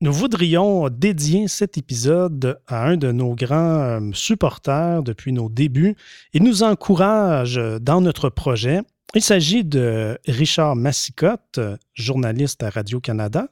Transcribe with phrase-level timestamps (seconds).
[0.00, 5.96] Nous voudrions dédier cet épisode à un de nos grands euh, supporters depuis nos débuts.
[6.32, 8.82] Il nous encourage dans notre projet.
[9.16, 11.58] Il s'agit de Richard Massicotte,
[11.94, 13.48] journaliste à Radio-Canada.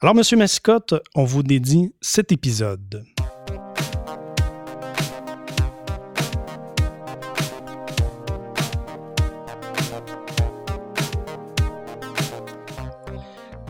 [0.00, 3.04] Alors, Monsieur Massicotte, on vous dédie cet épisode.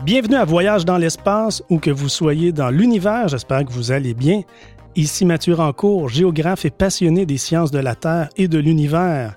[0.07, 4.13] Bienvenue à Voyage dans l'espace, où que vous soyez dans l'univers, j'espère que vous allez
[4.13, 4.43] bien.
[4.95, 9.33] Ici Mathieu Rancourt, géographe et passionné des sciences de la Terre et de l'univers.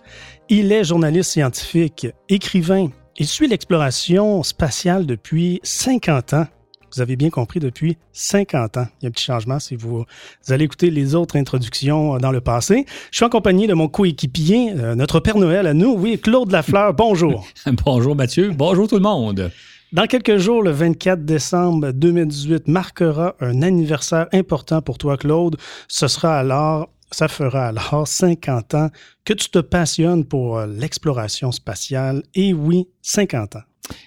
[0.48, 2.86] Il est journaliste scientifique, écrivain.
[3.16, 6.46] Il suit l'exploration spatiale depuis 50 ans.
[6.94, 8.86] Vous avez bien compris, depuis 50 ans.
[9.00, 10.04] Il y a un petit changement si vous,
[10.50, 12.86] allez écouter les autres introductions dans le passé.
[13.10, 16.52] Je suis en compagnie de mon coéquipier, euh, notre Père Noël à nous, oui, Claude
[16.52, 16.94] Lafleur.
[16.94, 17.44] Bonjour.
[17.84, 18.52] bonjour Mathieu.
[18.54, 19.50] Bonjour tout le monde.
[19.92, 25.56] Dans quelques jours, le 24 décembre 2018 marquera un anniversaire important pour toi, Claude.
[25.88, 28.90] Ce sera alors, ça fera alors 50 ans
[29.24, 32.22] que tu te passionnes pour euh, l'exploration spatiale.
[32.36, 33.62] Et oui, 50 ans.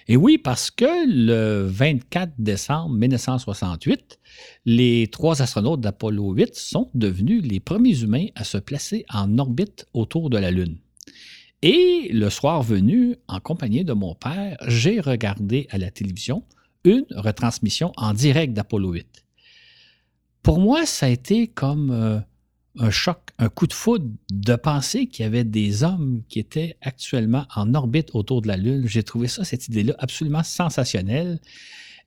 [0.08, 4.18] Et oui, parce que le 24 décembre 1968,
[4.64, 9.84] les trois astronautes d'Apollo 8 sont devenus les premiers humains à se placer en orbite
[9.92, 10.78] autour de la Lune.
[11.66, 16.44] Et le soir venu, en compagnie de mon père, j'ai regardé à la télévision
[16.84, 19.24] une retransmission en direct d'Apollo 8.
[20.42, 22.20] Pour moi, ça a été comme euh,
[22.78, 26.76] un choc, un coup de foudre de penser qu'il y avait des hommes qui étaient
[26.82, 28.86] actuellement en orbite autour de la Lune.
[28.86, 31.40] J'ai trouvé ça, cette idée-là, absolument sensationnelle.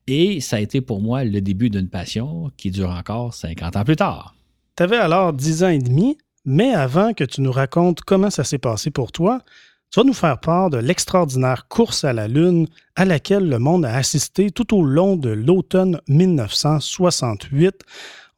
[0.06, 3.84] Et ça a été pour moi le début d'une passion qui dure encore 50 ans
[3.84, 4.36] plus tard.
[4.76, 6.16] Tu avais alors 10 ans et demi.
[6.44, 9.42] Mais avant que tu nous racontes comment ça s'est passé pour toi,
[9.90, 13.86] tu vas nous faire part de l'extraordinaire course à la Lune à laquelle le monde
[13.86, 17.84] a assisté tout au long de l'automne 1968.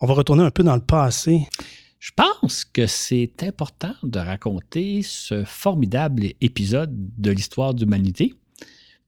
[0.00, 1.48] On va retourner un peu dans le passé.
[1.98, 8.34] Je pense que c'est important de raconter ce formidable épisode de l'histoire de l'humanité,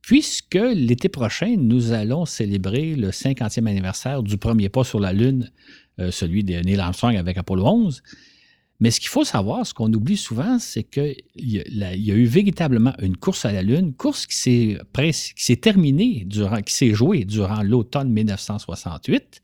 [0.00, 5.50] puisque l'été prochain, nous allons célébrer le 50e anniversaire du premier pas sur la Lune,
[6.00, 8.02] euh, celui de Neil Armstrong avec Apollo 11.
[8.82, 12.92] Mais ce qu'il faut savoir, ce qu'on oublie souvent, c'est qu'il y, a eu véritablement
[13.00, 17.62] une course à la Lune, une course qui s'est terminée, durant, qui s'est jouée durant
[17.62, 19.40] l'automne 1968.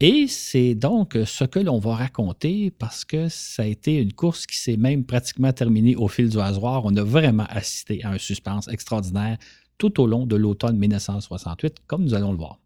[0.00, 4.46] Et c'est donc ce que l'on va raconter parce que ça a été une course
[4.46, 6.86] qui s'est même pratiquement terminée au fil du rasoir.
[6.86, 9.36] On a vraiment assisté à un suspense extraordinaire
[9.76, 12.58] tout au long de l'automne 1968, comme nous allons le voir.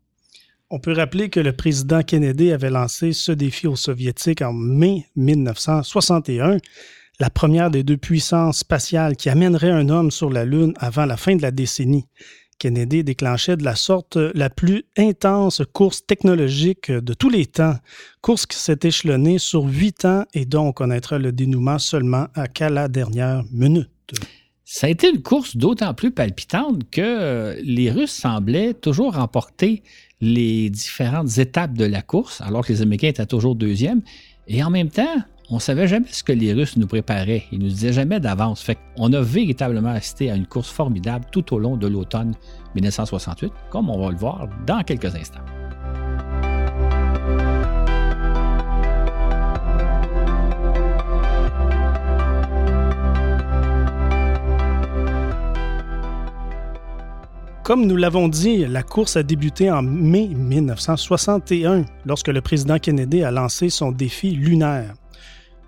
[0.68, 5.06] On peut rappeler que le président Kennedy avait lancé ce défi aux Soviétiques en mai
[5.14, 6.56] 1961,
[7.20, 11.16] la première des deux puissances spatiales qui amènerait un homme sur la Lune avant la
[11.16, 12.08] fin de la décennie.
[12.58, 17.76] Kennedy déclenchait de la sorte la plus intense course technologique de tous les temps,
[18.20, 22.68] course qui s'est échelonnée sur huit ans et dont on connaîtra le dénouement seulement à
[22.70, 23.88] la dernière minute.
[24.68, 29.84] Ça a été une course d'autant plus palpitante que les Russes semblaient toujours remporter
[30.20, 34.02] les différentes étapes de la course, alors que les Américains étaient toujours deuxièmes.
[34.48, 37.44] Et en même temps, on ne savait jamais ce que les Russes nous préparaient.
[37.52, 38.60] Ils nous disaient jamais d'avance.
[38.60, 42.34] Fait qu'on a véritablement assisté à une course formidable tout au long de l'automne
[42.74, 45.44] 1968, comme on va le voir dans quelques instants.
[57.66, 63.24] Comme nous l'avons dit, la course a débuté en mai 1961 lorsque le président Kennedy
[63.24, 64.94] a lancé son défi lunaire.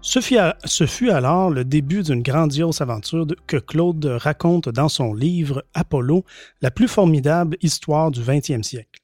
[0.01, 6.25] Ce fut, alors le début d'une grandiose aventure que Claude raconte dans son livre Apollo,
[6.63, 9.01] la plus formidable histoire du 20e siècle.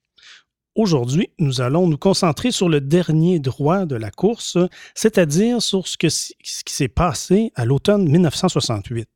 [0.76, 4.58] Aujourd'hui, nous allons nous concentrer sur le dernier droit de la course,
[4.96, 9.08] c'est-à-dire sur ce, qui s'est passé à l'automne 1968.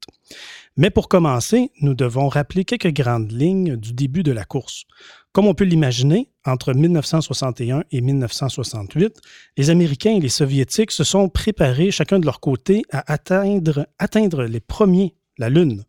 [0.76, 4.84] Mais pour commencer, nous devons rappeler quelques grandes lignes du début de la course.
[5.32, 9.20] Comme on peut l'imaginer, entre 1961 et 1968,
[9.56, 14.44] les Américains et les Soviétiques se sont préparés chacun de leur côté à atteindre, atteindre
[14.44, 15.82] les premiers, la Lune.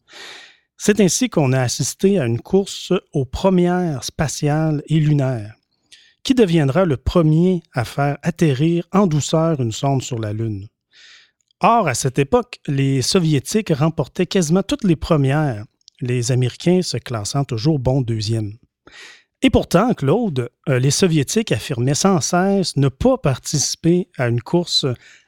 [0.78, 5.59] C'est ainsi qu'on a assisté à une course aux premières spatiales et lunaires.
[6.30, 10.68] Qui deviendra le premier à faire atterrir en douceur une sonde sur la Lune?
[11.60, 15.66] Or, à cette époque, les Soviétiques remportaient quasiment toutes les premières,
[16.02, 18.60] les Américains se classant toujours bon deuxième.
[19.42, 24.86] Et pourtant, Claude, euh, les Soviétiques affirmaient sans cesse ne pas participer à une course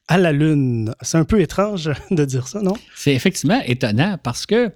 [0.07, 0.93] à la Lune.
[1.01, 2.75] C'est un peu étrange de dire ça, non?
[2.95, 4.71] C'est effectivement étonnant parce que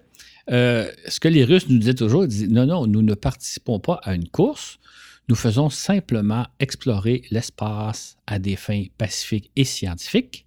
[0.50, 3.80] euh, ce que les Russes nous disaient toujours, ils disaient non, non, nous ne participons
[3.80, 4.80] pas à une course,
[5.28, 10.46] Nous faisons simplement explorer l'espace à des fins pacifiques et scientifiques,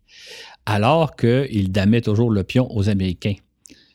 [0.66, 3.34] alors qu'ils damaient toujours le pion aux Américains.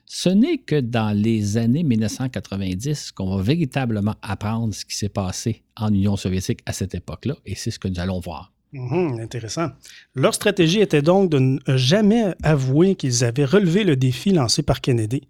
[0.05, 5.63] Ce n'est que dans les années 1990 qu'on va véritablement apprendre ce qui s'est passé
[5.75, 8.53] en Union soviétique à cette époque-là, et c'est ce que nous allons voir.
[8.73, 9.69] Mhm, intéressant.
[10.15, 14.81] Leur stratégie était donc de ne jamais avouer qu'ils avaient relevé le défi lancé par
[14.81, 15.21] Kennedy,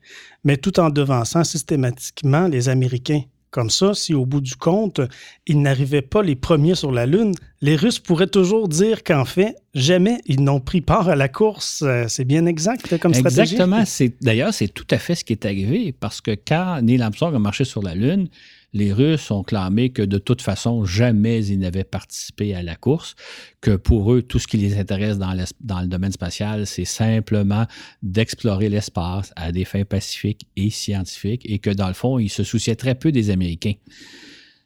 [0.44, 3.24] mais tout en devançant systématiquement les Américains.
[3.54, 5.00] Comme ça, si au bout du compte,
[5.46, 9.56] ils n'arrivaient pas les premiers sur la Lune, les Russes pourraient toujours dire qu'en fait,
[9.76, 11.84] jamais ils n'ont pris part à la course.
[11.86, 13.54] Euh, c'est bien exact comme stratégie.
[13.54, 13.84] Exactement.
[14.22, 17.38] D'ailleurs, c'est tout à fait ce qui est arrivé parce que quand Neil Armstrong a
[17.38, 18.28] marché sur la Lune,
[18.74, 23.16] les Russes ont clamé que de toute façon, jamais ils n'avaient participé à la course,
[23.62, 27.66] que pour eux, tout ce qui les intéresse dans, le domaine spatial, c'est simplement
[28.02, 32.44] d'explorer l'espace à des fins pacifiques et scientifiques, et que dans le fond, ils se
[32.44, 33.75] souciaient très peu des Américains.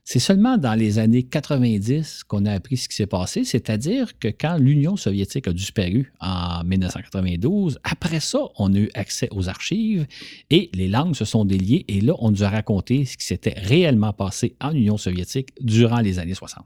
[0.10, 4.30] C'est seulement dans les années 90 qu'on a appris ce qui s'est passé, c'est-à-dire que
[4.30, 10.08] quand l'Union soviétique a disparu en 1992, après ça, on a eu accès aux archives
[10.50, 13.60] et les langues se sont déliées et là, on nous a raconté ce qui s'était
[13.60, 16.64] réellement passé en Union soviétique durant les années 60.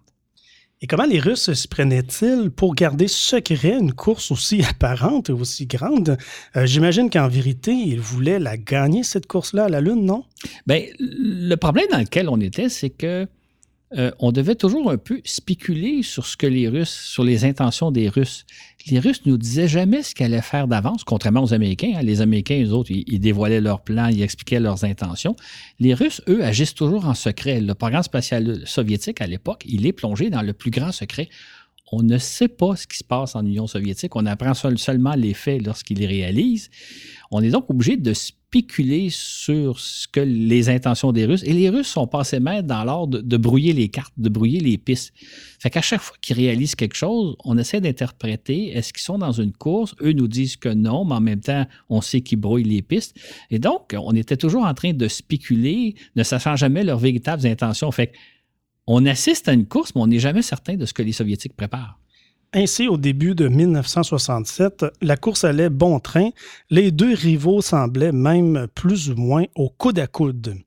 [0.83, 5.67] Et comment les Russes se prenaient-ils pour garder secret une course aussi apparente et aussi
[5.67, 6.17] grande?
[6.55, 10.23] Euh, j'imagine qu'en vérité, ils voulaient la gagner, cette course-là, à la Lune, non?
[10.65, 13.27] Bien, le problème dans lequel on était, c'est que
[13.97, 17.91] euh, on devait toujours un peu spéculer sur ce que les Russes, sur les intentions
[17.91, 18.45] des Russes.
[18.87, 21.93] Les Russes nous disaient jamais ce qu'ils allaient faire d'avance, contrairement aux Américains.
[21.97, 22.01] Hein.
[22.01, 25.35] Les Américains, eux autres, ils, dévoilaient leurs plans, ils expliquaient leurs intentions.
[25.79, 27.59] Les Russes, eux, agissent toujours en secret.
[27.59, 31.27] Le programme spatial soviétique, à l'époque, il est plongé dans le plus grand secret.
[31.91, 34.15] On ne sait pas ce qui se passe en Union soviétique.
[34.15, 36.69] On apprend seulement les faits lorsqu'ils les réalisent.
[37.29, 38.40] On est donc obligé de spéculer
[39.09, 41.43] sur ce que les intentions des Russes.
[41.43, 44.77] Et les Russes sont passés maîtres dans l'ordre de, brouiller les cartes, de brouiller les
[44.77, 45.13] pistes.
[45.59, 49.31] Fait qu'à chaque fois qu'ils réalisent quelque chose, on essaie d'interpréter est-ce qu'ils sont dans
[49.31, 49.95] une course?
[50.01, 53.15] Eux nous disent que non, mais en même temps, on sait qu'ils brouillent les pistes.
[53.49, 57.91] Et donc, on était toujours en train de spéculer, ne sachant jamais leurs véritables intentions.
[57.91, 58.11] Fait
[58.87, 61.55] on assiste à une course, mais on n'est jamais certain de ce que les Soviétiques
[61.55, 61.99] préparent.
[62.53, 66.31] Ainsi, au début de 1967, la course allait bon train.
[66.69, 70.57] Les deux rivaux semblaient même plus ou moins au coude à coude.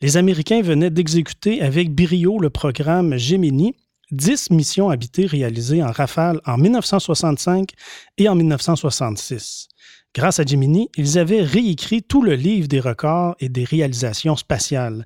[0.00, 3.76] Les Américains venaient d'exécuter avec brio le programme Gemini,
[4.10, 7.70] dix missions habitées réalisées en rafale en 1965
[8.18, 9.68] et en 1966.
[10.12, 15.04] Grâce à Gemini, ils avaient réécrit tout le livre des records et des réalisations spatiales.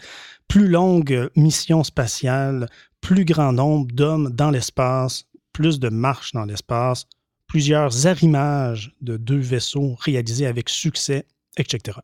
[0.48, 2.70] Plus longue mission spatiale,
[3.02, 7.06] plus grand nombre d'hommes dans l'espace, plus de marches dans l'espace,
[7.46, 11.24] plusieurs arrimages de deux vaisseaux réalisés avec succès,
[11.56, 11.98] etc.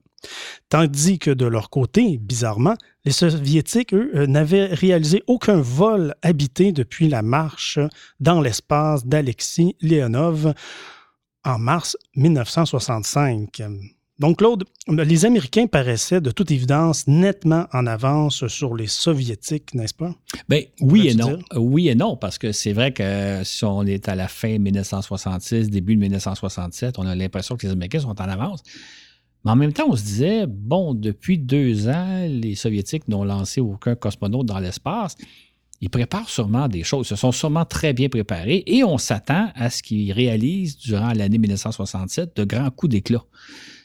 [0.69, 6.73] Tandis que de leur côté, bizarrement, les Soviétiques, eux, euh, n'avaient réalisé aucun vol habité
[6.73, 7.79] depuis la marche
[8.21, 10.55] dans l'espace d'Alexis Leonov
[11.45, 13.63] en mars 1965.
[14.21, 19.95] Donc, Claude, les Américains paraissaient de toute évidence nettement en avance sur les Soviétiques, n'est-ce
[19.95, 20.15] pas?
[20.47, 21.39] Bien, oui et non.
[21.57, 25.71] Oui et non, parce que c'est vrai que si on est à la fin 1966,
[25.71, 28.63] début de 1967, on a l'impression que les Américains sont en avance.
[29.47, 33.63] Mais en même temps, on se disait, bon, depuis deux ans, les Soviétiques n'ont lancé
[33.63, 35.17] aucun cosmonaute dans l'espace.
[35.81, 39.51] Ils préparent sûrement des choses, ils se sont sûrement très bien préparés et on s'attend
[39.55, 43.25] à ce qu'ils réalisent durant l'année 1967 de grands coups d'éclat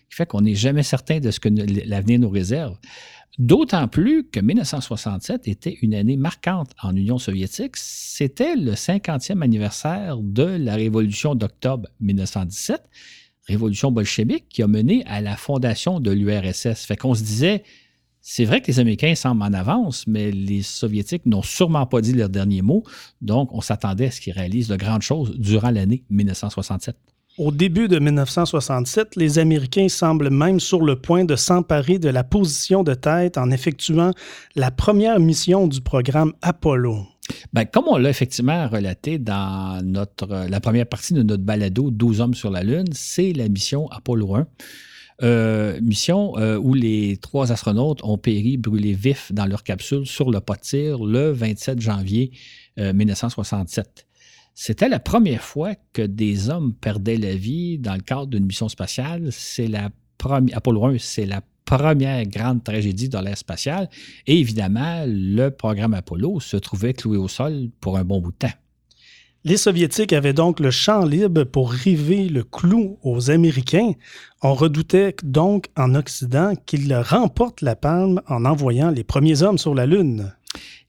[0.09, 1.49] qui fait qu'on n'est jamais certain de ce que
[1.87, 2.77] l'avenir nous réserve.
[3.37, 7.75] D'autant plus que 1967 était une année marquante en Union soviétique.
[7.75, 12.81] C'était le 50e anniversaire de la révolution d'octobre 1917,
[13.47, 16.85] révolution bolchevique qui a mené à la fondation de l'URSS.
[16.85, 17.63] Fait qu'on se disait,
[18.21, 22.13] c'est vrai que les Américains semblent en avance, mais les Soviétiques n'ont sûrement pas dit
[22.13, 22.83] leur dernier mot.
[23.21, 26.95] Donc, on s'attendait à ce qu'ils réalisent de grandes choses durant l'année 1967.
[27.37, 32.23] Au début de 1967, les Américains semblent même sur le point de s'emparer de la
[32.23, 34.11] position de tête en effectuant
[34.55, 37.05] la première mission du programme Apollo.
[37.51, 42.21] Bien, comme on l'a effectivement relaté dans notre, la première partie de notre balado 12
[42.21, 44.47] hommes sur la Lune, c'est la mission Apollo 1.
[45.23, 50.31] Euh, mission euh, où les trois astronautes ont péri brûlés vifs dans leur capsule sur
[50.31, 52.31] le pas de tir le 27 janvier
[52.77, 54.04] 1967.
[54.57, 58.69] C'était la première fois que des hommes perdaient la vie dans le cadre d'une mission
[58.69, 59.27] spatiale.
[59.31, 59.89] C'est la
[60.53, 63.89] Apollo 1, c'est la première grande tragédie de l'air spatial.
[64.25, 68.37] Et évidemment, le programme Apollo se trouvait cloué au sol pour un bon bout de
[68.37, 68.53] temps.
[69.43, 73.91] Les Soviétiques avaient donc le champ libre pour river le clou aux Américains.
[74.41, 79.75] On redoutait donc en Occident qu'ils remportent la palme en envoyant les premiers hommes sur
[79.75, 80.33] la Lune.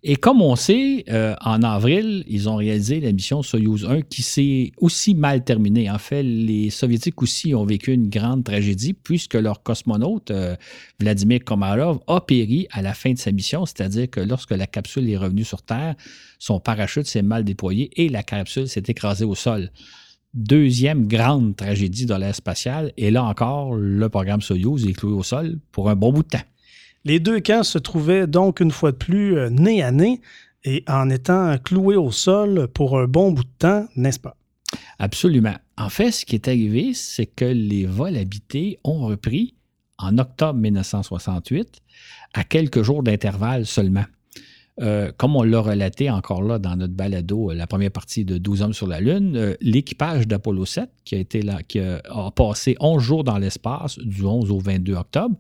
[0.09, 4.23] Et comme on sait, euh, en avril, ils ont réalisé la mission Soyuz 1 qui
[4.23, 5.91] s'est aussi mal terminée.
[5.91, 10.55] En fait, les Soviétiques aussi ont vécu une grande tragédie puisque leur cosmonaute, euh,
[11.01, 15.11] Vladimir Komarov, a péri à la fin de sa mission, c'est-à-dire que lorsque la capsule
[15.11, 15.97] est revenue sur Terre,
[16.39, 19.73] son parachute s'est mal déployé et la capsule s'est écrasée au sol.
[20.35, 25.25] Deuxième grande tragédie de l'air spatial, et là encore, le programme Soyuz est cloué au
[25.25, 26.45] sol pour un bon bout de temps.
[27.07, 30.21] Les deux camps se trouvaient donc une fois de plus euh, nez à nez
[30.65, 34.37] et en étant cloués au sol pour un bon bout de temps, n'est-ce pas?
[34.99, 35.55] Absolument.
[35.79, 39.55] En fait, ce qui est arrivé, c'est que les vols habités ont repris
[39.99, 41.81] en octobre 1968,
[42.35, 44.05] à quelques jours d'intervalle seulement.
[44.83, 48.37] Euh, comme on l'a relaté encore là dans notre balado, euh, la première partie de
[48.37, 52.31] 12 hommes sur la Lune, l'équipage d'Apollo 7, qui a été là, qui a, a
[52.31, 55.37] passé 11 jours dans l'espace du 11 au 22 octobre,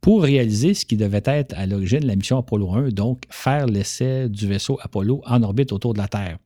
[0.00, 4.28] pour réaliser ce qui devait être à l'origine la mission Apollo 1, donc faire l'essai
[4.28, 6.38] du vaisseau Apollo en orbite autour de la Terre.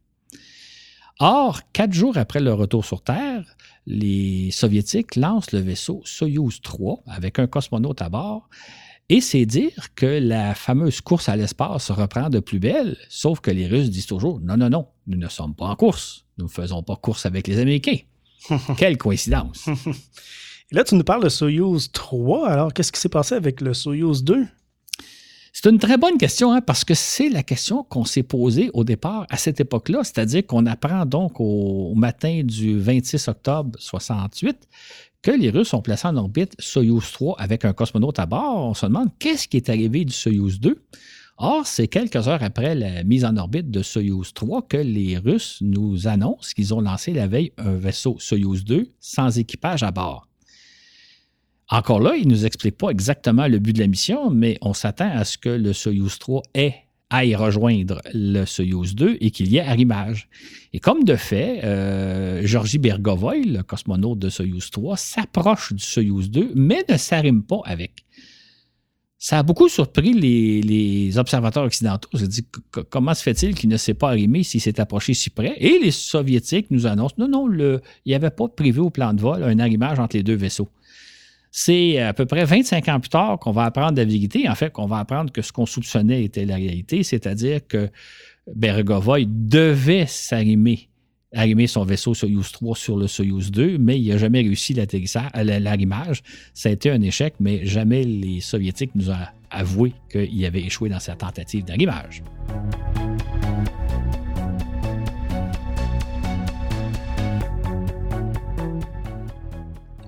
[1.21, 3.45] Or, quatre jours après leur retour sur Terre,
[3.87, 8.49] les Soviétiques lancent le vaisseau Soyuz 3 avec un cosmonaute à bord.
[9.09, 13.51] Et c'est dire que la fameuse course à l'espace reprend de plus belle, sauf que
[13.51, 16.25] les Russes disent toujours non, non, non, nous ne sommes pas en course.
[16.39, 17.99] Nous ne faisons pas course avec les Américains.
[18.77, 19.69] Quelle coïncidence!
[20.73, 22.49] Là, tu nous parles de Soyuz 3.
[22.49, 24.47] Alors, qu'est-ce qui s'est passé avec le Soyuz 2?
[25.53, 28.85] C'est une très bonne question, hein, parce que c'est la question qu'on s'est posée au
[28.85, 34.67] départ à cette époque-là, c'est-à-dire qu'on apprend donc au matin du 26 octobre 68
[35.21, 38.67] que les Russes ont placé en orbite Soyuz 3 avec un cosmonaute à bord.
[38.67, 40.83] On se demande qu'est-ce qui est arrivé du Soyuz 2.
[41.37, 45.59] Or, c'est quelques heures après la mise en orbite de Soyuz 3 que les Russes
[45.61, 50.29] nous annoncent qu'ils ont lancé la veille un vaisseau Soyuz 2 sans équipage à bord.
[51.73, 54.75] Encore là, il ne nous explique pas exactement le but de la mission, mais on
[54.75, 56.75] s'attend à ce que le Soyuz 3 ait
[57.09, 60.29] aille rejoindre le Soyuz 2 et qu'il y ait arrimage.
[60.75, 66.31] Et comme de fait, euh, Georgi Bergovoy, le cosmonaute de Soyuz 3, s'approche du Soyuz
[66.31, 68.05] 2, mais ne s'arrime pas avec.
[69.17, 72.11] Ça a beaucoup surpris les, observateurs occidentaux.
[72.13, 72.45] Ils dit
[72.91, 75.57] comment se fait-il qu'il ne s'est pas arrimé s'il s'est approché si près?
[75.59, 79.23] Et les Soviétiques nous annoncent non, non, il n'y avait pas prévu au plan de
[79.23, 80.69] vol un arrimage entre les deux vaisseaux.
[81.55, 84.73] C'est à peu près 25 ans plus tard qu'on va apprendre la vérité, en fait,
[84.73, 87.91] qu'on va apprendre que ce qu'on soupçonnait était la réalité, c'est-à-dire que
[88.53, 90.89] Bergovoy devait s'arrimer
[91.35, 96.23] arrimer son vaisseau Soyuz 3 sur le Soyuz 2, mais il n'a jamais réussi l'arrimage.
[96.55, 99.17] Ça a été un échec, mais jamais les Soviétiques nous ont
[99.51, 102.23] avoué qu'il avait échoué dans sa tentative d'arrimage.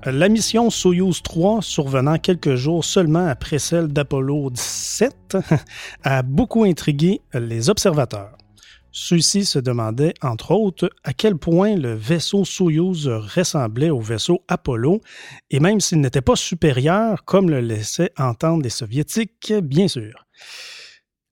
[0.07, 5.39] La mission Soyuz 3, survenant quelques jours seulement après celle d'Apollo 17,
[6.05, 8.37] a beaucoup intrigué les observateurs.
[8.93, 15.01] Ceux-ci se demandaient, entre autres, à quel point le vaisseau Soyuz ressemblait au vaisseau Apollo,
[15.51, 20.27] et même s'il n'était pas supérieur, comme le laissaient entendre les Soviétiques, bien sûr.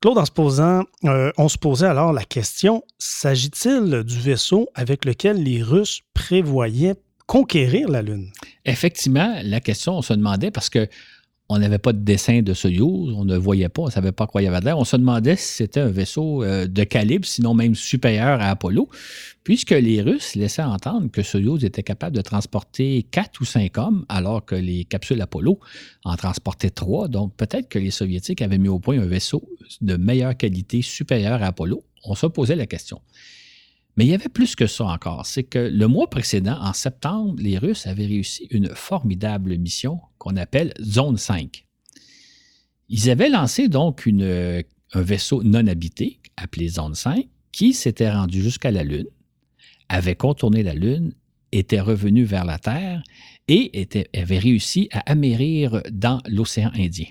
[0.00, 5.05] Claude, en se posant, euh, on se posait alors la question, s'agit-il du vaisseau avec
[5.05, 8.33] lequel les Russes prévoyaient conquérir la Lune?
[8.64, 10.88] Effectivement, la question, on se demandait parce que
[11.49, 14.26] on n'avait pas de dessin de Soyuz, on ne voyait pas, on ne savait pas
[14.26, 14.78] quoi il y avait de l'air.
[14.78, 18.88] On se demandait si c'était un vaisseau euh, de calibre, sinon même supérieur à Apollo,
[19.45, 24.07] puisque les Russes laissaient entendre que Soyuz était capable de transporter quatre ou cinq hommes,
[24.09, 25.59] alors que les capsules Apollo
[26.04, 27.09] en transportaient trois.
[27.09, 29.42] Donc peut-être que les Soviétiques avaient mis au point un vaisseau
[29.83, 31.85] de meilleure qualité, supérieur à Apollo.
[32.04, 33.00] On se posait la question.
[33.96, 35.26] Mais il y avait plus que ça encore.
[35.26, 40.37] C'est que le mois précédent, en septembre, les Russes avaient réussi une formidable mission qu'on
[40.37, 41.66] appelle Zone 5.
[42.88, 48.70] Ils avaient lancé donc un vaisseau non habité appelé Zone 5 qui s'était rendu jusqu'à
[48.70, 49.06] la Lune,
[49.88, 51.12] avait contourné la Lune,
[51.52, 53.02] était revenu vers la Terre
[53.46, 57.08] et avait réussi à amérir dans l'océan Indien.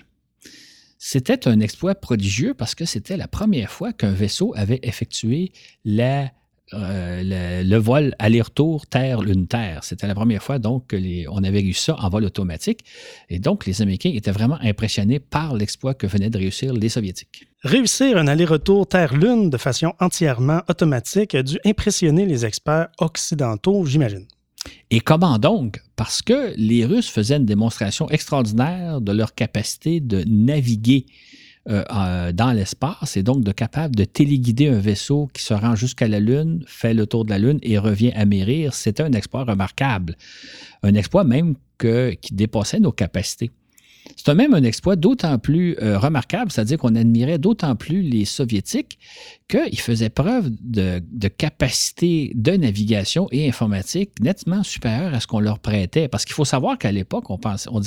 [0.98, 5.52] C'était un exploit prodigieux parce que c'était la première fois qu'un vaisseau avait effectué
[5.84, 6.32] la
[6.74, 9.84] euh, le, vol aller-retour Terre-Lune-Terre.
[9.84, 12.80] C'était la première fois donc qu'on avait eu ça en vol automatique.
[13.28, 17.46] Et donc, les Américains étaient vraiment impressionnés par l'exploit que venaient de réussir les Soviétiques.
[17.62, 24.26] Réussir un aller-retour Terre-Lune de façon entièrement automatique a dû impressionner les experts occidentaux, j'imagine.
[24.90, 25.80] Et comment donc?
[25.96, 31.06] Parce que les Russes faisaient une démonstration extraordinaire de leur capacité de naviguer
[31.70, 36.08] euh, dans l'espace et donc de capable de téléguider un vaisseau qui se rend jusqu'à
[36.08, 38.74] la Lune, fait le tour de la Lune et revient à Mérir.
[38.74, 40.16] C'était un exploit remarquable.
[40.82, 43.50] Un exploit même qui dépassait nos capacités.
[44.16, 48.98] C'est même un exploit d'autant plus euh, remarquable, c'est-à-dire qu'on admirait d'autant plus les Soviétiques
[49.48, 55.58] qu'ils faisaient preuve de, capacité de navigation et informatique nettement supérieure à ce qu'on leur
[55.58, 56.08] prêtait.
[56.08, 57.38] Parce qu'il faut savoir qu'à l'époque, on,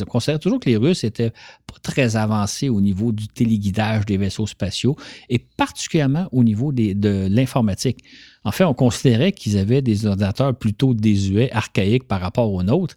[0.05, 4.47] considérait toujours que les Russes étaient pas très avancés au niveau du téléguidage des vaisseaux
[4.47, 4.95] spatiaux
[5.29, 8.03] et particulièrement au niveau de l'informatique.
[8.43, 12.95] En fait, on considérait qu'ils avaient des ordinateurs plutôt désuets, archaïques par rapport aux nôtres.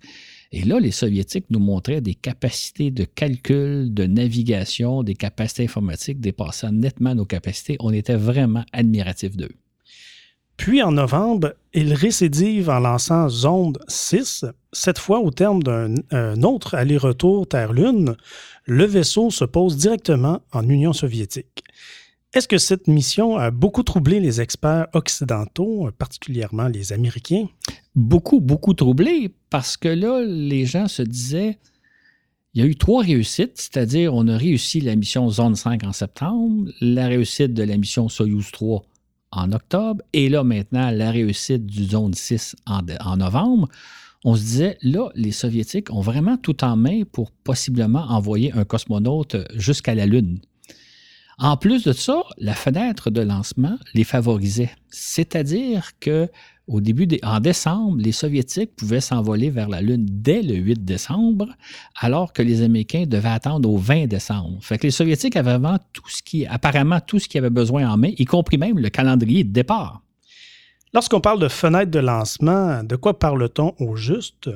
[0.50, 6.20] Et là, les Soviétiques nous montraient des capacités de calcul, de navigation, des capacités informatiques
[6.20, 7.76] dépassant nettement nos capacités.
[7.80, 9.54] On était vraiment admiratifs d'eux.
[10.56, 14.46] Puis en novembre, ils récidivent en lançant Zonde 6.
[14.72, 18.16] Cette fois, au terme d'un autre aller-retour Terre-Lune,
[18.64, 21.62] le vaisseau se pose directement en Union soviétique.
[22.34, 27.46] Est-ce que cette mission a beaucoup troublé les experts occidentaux, particulièrement les Américains?
[27.94, 31.58] Beaucoup, beaucoup troublé parce que là, les gens se disaient,
[32.52, 35.92] il y a eu trois réussites, c'est-à-dire on a réussi la mission Zone 5 en
[35.94, 38.82] septembre, la réussite de la mission Soyuz 3
[39.30, 43.68] en octobre, et là maintenant la réussite du Zone 6 en, en novembre.
[44.24, 48.64] On se disait, là, les Soviétiques ont vraiment tout en main pour possiblement envoyer un
[48.64, 50.40] cosmonaute jusqu'à la Lune.
[51.40, 54.70] En plus de ça, la fenêtre de lancement les favorisait.
[54.90, 56.28] C'est-à-dire que
[56.66, 61.46] au début en décembre, les Soviétiques pouvaient s'envoler vers la Lune dès le 8 décembre,
[61.94, 64.58] alors que les Américains devaient attendre au 20 décembre.
[64.60, 67.88] Fait que les Soviétiques avaient vraiment tout ce qui, apparemment tout ce qu'ils avaient besoin
[67.88, 70.02] en main, y compris même le calendrier de départ.
[70.92, 74.50] Lorsqu'on parle de fenêtre de lancement, de quoi parle-t-on au juste?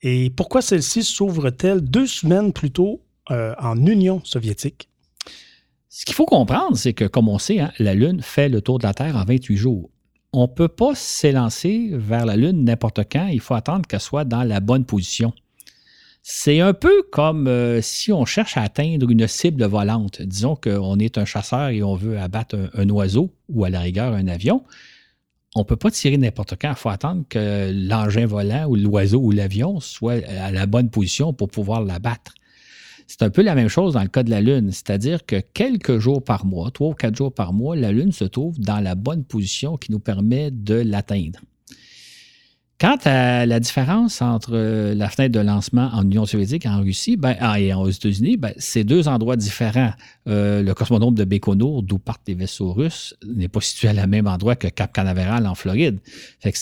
[0.00, 4.88] Et pourquoi celle-ci s'ouvre-t-elle deux semaines plus tôt euh, en Union soviétique?
[5.94, 8.78] Ce qu'il faut comprendre, c'est que, comme on sait, hein, la Lune fait le tour
[8.78, 9.90] de la Terre en 28 jours.
[10.32, 13.26] On ne peut pas s'élancer vers la Lune n'importe quand.
[13.26, 15.34] Il faut attendre qu'elle soit dans la bonne position.
[16.22, 20.22] C'est un peu comme euh, si on cherche à atteindre une cible volante.
[20.22, 24.14] Disons qu'on est un chasseur et on veut abattre un, oiseau ou à la rigueur
[24.14, 24.64] un avion.
[25.54, 26.70] On ne peut pas tirer n'importe quand.
[26.70, 31.34] Il faut attendre que l'engin volant ou l'oiseau ou l'avion soit à la bonne position
[31.34, 32.32] pour pouvoir l'abattre.
[33.12, 35.98] C'est un peu la même chose dans le cas de la Lune, c'est-à-dire que quelques
[35.98, 38.94] jours par mois, trois ou quatre jours par mois, la Lune se trouve dans la
[38.94, 41.38] bonne position qui nous permet de l'atteindre.
[42.82, 46.80] Quant à la différence entre euh, la fenêtre de lancement en Union soviétique et en
[46.80, 49.92] Russie ben, ah, et aux États-Unis, ben, c'est deux endroits différents.
[50.26, 54.08] Euh, le cosmodrome de Baïkonour, d'où partent les vaisseaux russes, n'est pas situé à la
[54.08, 56.00] même endroit que Cap Canaveral en Floride.
[56.40, 56.52] Fait,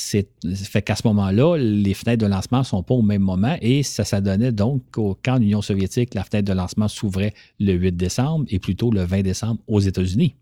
[0.44, 3.83] fait qu'à ce moment-là, les fenêtres de lancement ne sont pas au même moment et
[3.83, 8.44] ça, ça donnait donc qu'en Union soviétique, la fenêtre de lancement s'ouvrait le 8 décembre
[8.50, 10.35] et plutôt le 20 décembre aux États-Unis.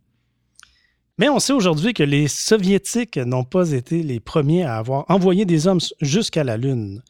[1.18, 5.44] Mais on sait aujourd'hui que les Soviétiques n'ont pas été les premiers à avoir envoyé
[5.44, 7.02] des hommes jusqu'à la Lune.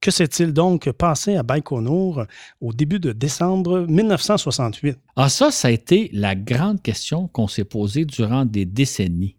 [0.00, 2.24] Que s'est-il donc passé à Baïkonour
[2.60, 4.98] au début de décembre 1968?
[5.14, 9.36] Ah, ça, ça a été la grande question qu'on s'est posée durant des décennies.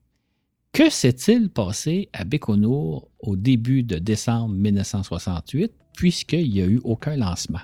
[0.72, 7.18] Que s'est-il passé à Baïkonour au début de décembre 1968 puisqu'il n'y a eu aucun
[7.18, 7.60] lancement?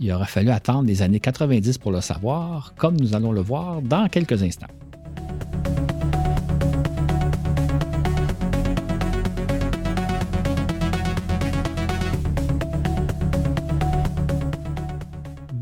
[0.00, 3.82] Il aura fallu attendre les années 90 pour le savoir, comme nous allons le voir
[3.82, 4.68] dans quelques instants.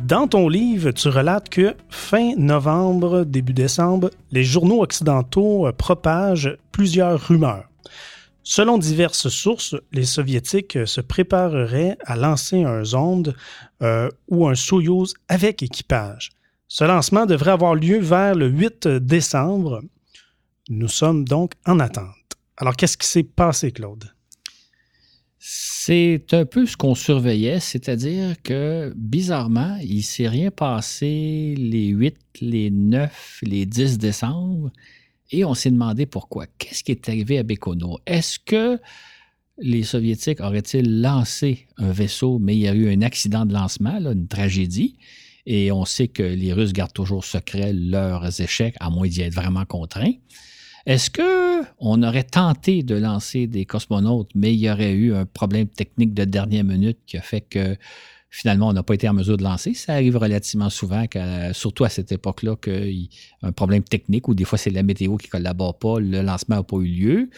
[0.06, 6.56] Dans ton livre, tu relates que fin novembre, début décembre, les journaux occidentaux euh, propagent
[6.70, 7.68] plusieurs rumeurs.
[8.44, 13.34] Selon diverses sources, les Soviétiques se prépareraient à lancer un zonde
[13.82, 16.30] euh, ou un Soyouz avec équipage.
[16.68, 19.82] Ce lancement devrait avoir lieu vers le 8 décembre.
[20.68, 22.14] Nous sommes donc en attente.
[22.58, 24.04] Alors, qu'est-ce qui s'est passé, Claude?
[25.48, 31.86] C'est un peu ce qu'on surveillait, c'est-à-dire que bizarrement, il ne s'est rien passé les
[31.86, 34.72] 8, les 9, les 10 décembre
[35.30, 36.46] et on s'est demandé pourquoi.
[36.58, 38.00] Qu'est-ce qui est arrivé à Bécono?
[38.06, 38.80] Est-ce que
[39.58, 44.00] les Soviétiques auraient-ils lancé un vaisseau, mais il y a eu un accident de lancement,
[44.00, 44.96] une tragédie?
[45.46, 49.34] Et on sait que les Russes gardent toujours secret leurs échecs, à moins d'y être
[49.34, 50.14] vraiment contraints.
[50.86, 51.08] Est-ce
[51.78, 56.14] qu'on aurait tenté de lancer des cosmonautes, mais il y aurait eu un problème technique
[56.14, 57.76] de dernière minute qui a fait que
[58.36, 59.72] finalement, on n'a pas été en mesure de lancer.
[59.72, 61.04] Ça arrive relativement souvent,
[61.52, 63.08] surtout à cette époque-là, qu'il y
[63.40, 66.20] a un problème technique ou des fois c'est la météo qui ne collabore pas, le
[66.20, 67.30] lancement n'a pas eu lieu.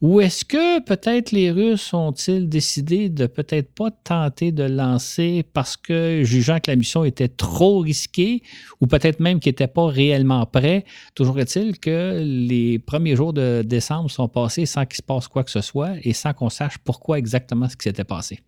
[0.00, 5.76] Ou est-ce que peut-être les Russes ont-ils décidé de peut-être pas tenter de lancer parce
[5.76, 8.42] que jugeant que la mission était trop risquée
[8.80, 10.84] ou peut-être même qu'ils n'étaient pas réellement prêts?
[11.14, 15.44] Toujours est-il que les premiers jours de décembre sont passés sans qu'il se passe quoi
[15.44, 18.40] que ce soit et sans qu'on sache pourquoi exactement ce qui s'était passé?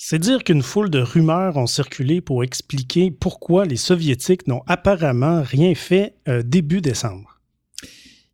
[0.00, 5.42] C'est dire qu'une foule de rumeurs ont circulé pour expliquer pourquoi les Soviétiques n'ont apparemment
[5.42, 7.40] rien fait euh, début décembre.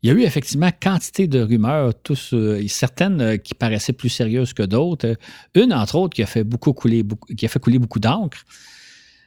[0.02, 4.10] Il y a eu effectivement quantité de rumeurs, tous, euh, certaines euh, qui paraissaient plus
[4.10, 5.16] sérieuses que d'autres.
[5.54, 7.02] Une, entre autres, qui a fait, beaucoup couler,
[7.34, 8.44] qui a fait couler beaucoup d'encre.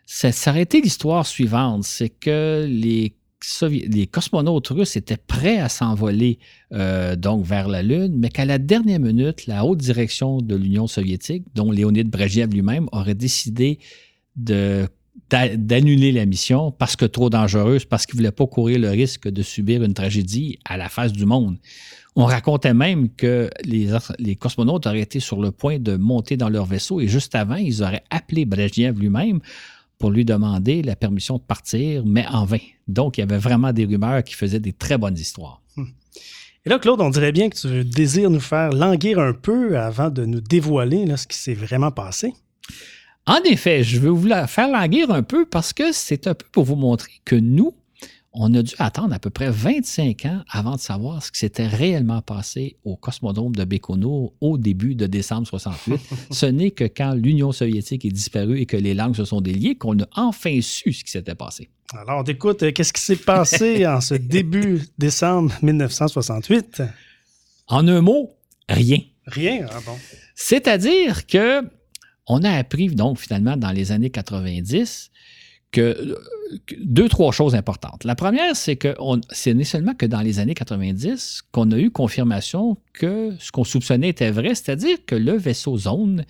[0.05, 3.16] Ça, ça l'histoire suivante, c'est que les
[3.61, 6.39] les cosmonautes russes étaient prêts à s'envoler
[6.73, 10.87] euh, donc vers la Lune, mais qu'à la dernière minute, la haute direction de l'Union
[10.87, 13.79] soviétique, dont Léonid Brezhnev lui-même, aurait décidé
[14.35, 19.27] d'annuler la mission parce que trop dangereuse, parce qu'il ne voulait pas courir le risque
[19.29, 21.57] de subir une tragédie à la face du monde.
[22.15, 26.49] On racontait même que les, les cosmonautes auraient été sur le point de monter dans
[26.49, 29.39] leur vaisseau et juste avant, ils auraient appelé Brezhnev lui-même
[29.97, 32.59] pour lui demander la permission de partir, mais en vain.
[32.87, 35.61] Donc, il y avait vraiment des rumeurs qui faisaient des très bonnes histoires.
[35.75, 35.85] Hmm.
[36.65, 40.09] Et là, Claude, on dirait bien que tu désires nous faire languir un peu avant
[40.09, 42.33] de nous dévoiler ce qui s'est vraiment passé.
[43.25, 46.45] En effet, je veux vous la faire languir un peu parce que c'est un peu
[46.51, 47.75] pour vous montrer que nous,
[48.39, 51.65] on a dû attendre à peu près 25 ans avant de savoir ce qui s'était
[51.65, 55.99] réellement passé au cosmodrome de Baïkonour au début de décembre 68.
[56.31, 59.75] ce n'est que quand l'Union soviétique est disparue et que les langues se sont déliées
[59.75, 61.69] qu'on a enfin su ce qui s'était passé.
[61.93, 66.83] Alors, on écoute, euh, qu'est-ce qui s'est passé en ce début décembre 1968?
[67.67, 68.29] En un mot,
[68.69, 68.99] rien.
[69.25, 69.97] Rien, ah bon.
[70.35, 71.63] C'est-à-dire que
[72.27, 75.09] on a appris donc finalement dans les années 90
[75.71, 76.17] que
[76.79, 78.03] deux, trois choses importantes.
[78.03, 78.95] La première, c'est que
[79.31, 83.63] ce n'est seulement que dans les années 90 qu'on a eu confirmation que ce qu'on
[83.63, 86.25] soupçonnait était vrai, c'est-à-dire que le vaisseau Zone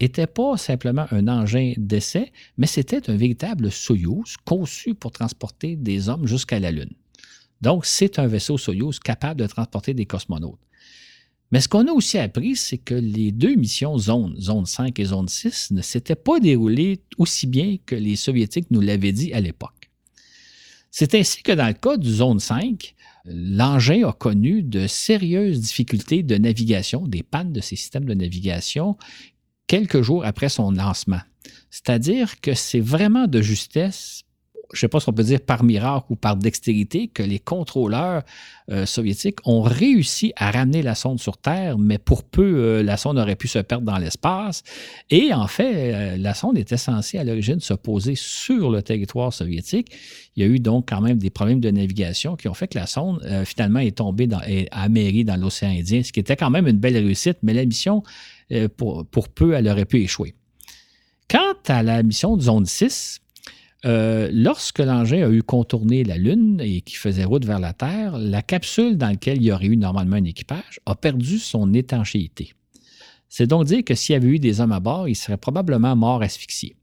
[0.00, 6.08] n'était pas simplement un engin d'essai, mais c'était un véritable Soyouz conçu pour transporter des
[6.08, 6.92] hommes jusqu'à la Lune.
[7.60, 10.58] Donc, c'est un vaisseau Soyouz capable de transporter des cosmonautes.
[11.50, 15.04] Mais ce qu'on a aussi appris, c'est que les deux missions zone, zone 5 et
[15.04, 19.40] zone 6, ne s'étaient pas déroulées aussi bien que les Soviétiques nous l'avaient dit à
[19.40, 19.90] l'époque.
[20.90, 26.22] C'est ainsi que dans le cas du zone 5, l'engin a connu de sérieuses difficultés
[26.22, 28.96] de navigation, des pannes de ses systèmes de navigation,
[29.66, 31.20] quelques jours après son lancement.
[31.70, 34.22] C'est-à-dire que c'est vraiment de justesse
[34.72, 37.38] je ne sais pas si on peut dire par miracle ou par dextérité, que les
[37.38, 38.22] contrôleurs
[38.70, 42.96] euh, soviétiques ont réussi à ramener la sonde sur Terre, mais pour peu, euh, la
[42.96, 44.62] sonde aurait pu se perdre dans l'espace.
[45.10, 49.32] Et en fait, euh, la sonde était censée à l'origine se poser sur le territoire
[49.32, 49.92] soviétique.
[50.36, 52.78] Il y a eu donc quand même des problèmes de navigation qui ont fait que
[52.78, 54.68] la sonde finalement est tombée dans, est
[55.24, 58.02] dans l'océan Indien, ce qui était quand même une belle réussite, mais la mission,
[58.76, 60.34] pour, pour peu, elle aurait pu échouer.
[61.28, 63.20] Quant à la mission de zone 6,
[63.84, 68.16] euh, lorsque l'engin a eu contourné la Lune et qui faisait route vers la Terre,
[68.16, 72.52] la capsule dans laquelle il y aurait eu normalement un équipage a perdu son étanchéité.
[73.28, 75.96] C'est donc dire que s'il y avait eu des hommes à bord, ils seraient probablement
[75.96, 76.76] morts asphyxiés.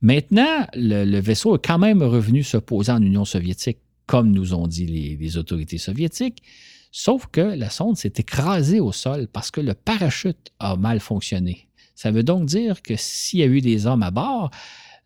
[0.00, 4.66] Maintenant, le, vaisseau est quand même revenu se poser en Union soviétique, comme nous ont
[4.66, 6.42] dit les, les autorités soviétiques,
[6.90, 11.68] sauf que la sonde s'est écrasée au sol parce que le parachute a mal fonctionné.
[11.94, 14.50] Ça veut donc dire que s'il y a eu des hommes à bord,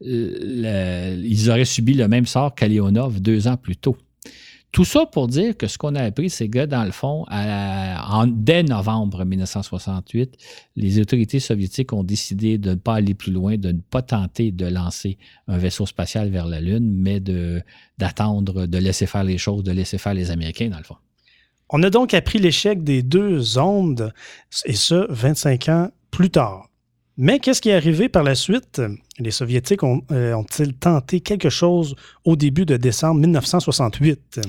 [0.01, 3.97] ils auraient subi le même sort qu'Aleonov deux ans plus tôt.
[4.77, 7.25] Tout ça pour dire que ce qu'on a appris, c'est que, dans le fond,
[8.27, 10.37] dès novembre 1968,
[10.77, 14.53] les autorités soviétiques ont décidé de ne pas aller plus loin, de ne pas tenter
[14.53, 15.17] de lancer
[15.49, 17.21] un vaisseau spatial vers la Lune, mais
[17.97, 20.97] d'attendre, de, laisser faire les choses, de laisser faire les Américains, dans le fond.
[21.71, 24.13] On a donc appris l'échec des deux ondes,
[24.67, 26.69] et ce, 25 ans plus tard.
[27.19, 28.83] Mais qu'est-ce qui est arrivé par la suite?
[29.19, 31.95] Les Soviétiques euh, ont-ils tenté quelque chose
[32.27, 34.41] au début de décembre 1968?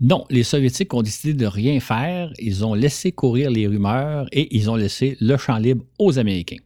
[0.00, 2.32] Non, les Soviétiques ont décidé de rien faire.
[2.40, 6.56] Ils ont laissé courir les rumeurs et ils ont laissé le champ libre aux Américains.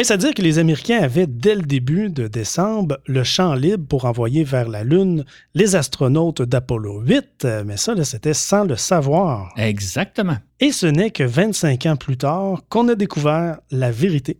[0.00, 3.84] Est-ce à dire que les Américains avaient, dès le début de décembre, le champ libre
[3.86, 9.52] pour envoyer vers la Lune les astronautes d'Apollo 8, mais ça, c'était sans le savoir.
[9.58, 10.38] Exactement.
[10.58, 14.38] Et ce n'est que 25 ans plus tard qu'on a découvert la vérité.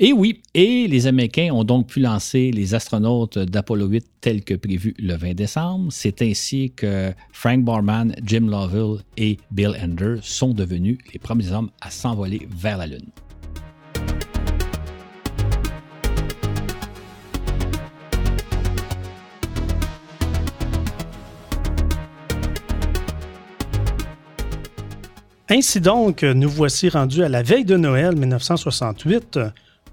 [0.00, 4.54] Et oui, et les Américains ont donc pu lancer les astronautes d'Apollo 8 tels que
[4.54, 5.86] prévu le 20 décembre.
[5.92, 11.70] C'est ainsi que Frank Borman, Jim Lovell et Bill Ender sont devenus les premiers hommes
[11.80, 13.12] à s'envoler vers la Lune.
[25.48, 29.38] Ainsi donc, nous voici rendus à la veille de Noël 1968,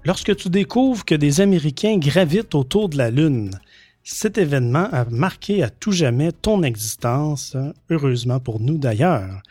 [0.04, 3.52] lorsque tu découvres que des Américains gravitent autour de la Lune.
[4.02, 7.56] Cet événement a marqué à tout jamais ton existence,
[7.88, 9.42] heureusement pour nous d'ailleurs.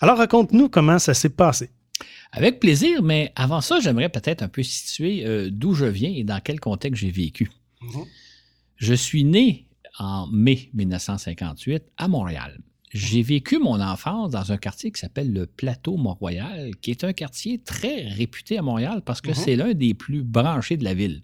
[0.00, 1.70] Alors raconte-nous comment ça s'est passé.
[2.32, 6.22] Avec plaisir, mais avant ça, j'aimerais peut-être un peu situer euh, d'où je viens et
[6.22, 7.50] dans quel contexte j'ai vécu.
[7.80, 8.04] Mhm.
[8.76, 9.66] Je suis né
[9.98, 12.58] en mai 1958 à Montréal.
[12.92, 17.12] J'ai vécu mon enfance dans un quartier qui s'appelle le Plateau Mont-Royal, qui est un
[17.12, 19.34] quartier très réputé à Montréal parce que mhm.
[19.34, 21.22] c'est l'un des plus branchés de la ville.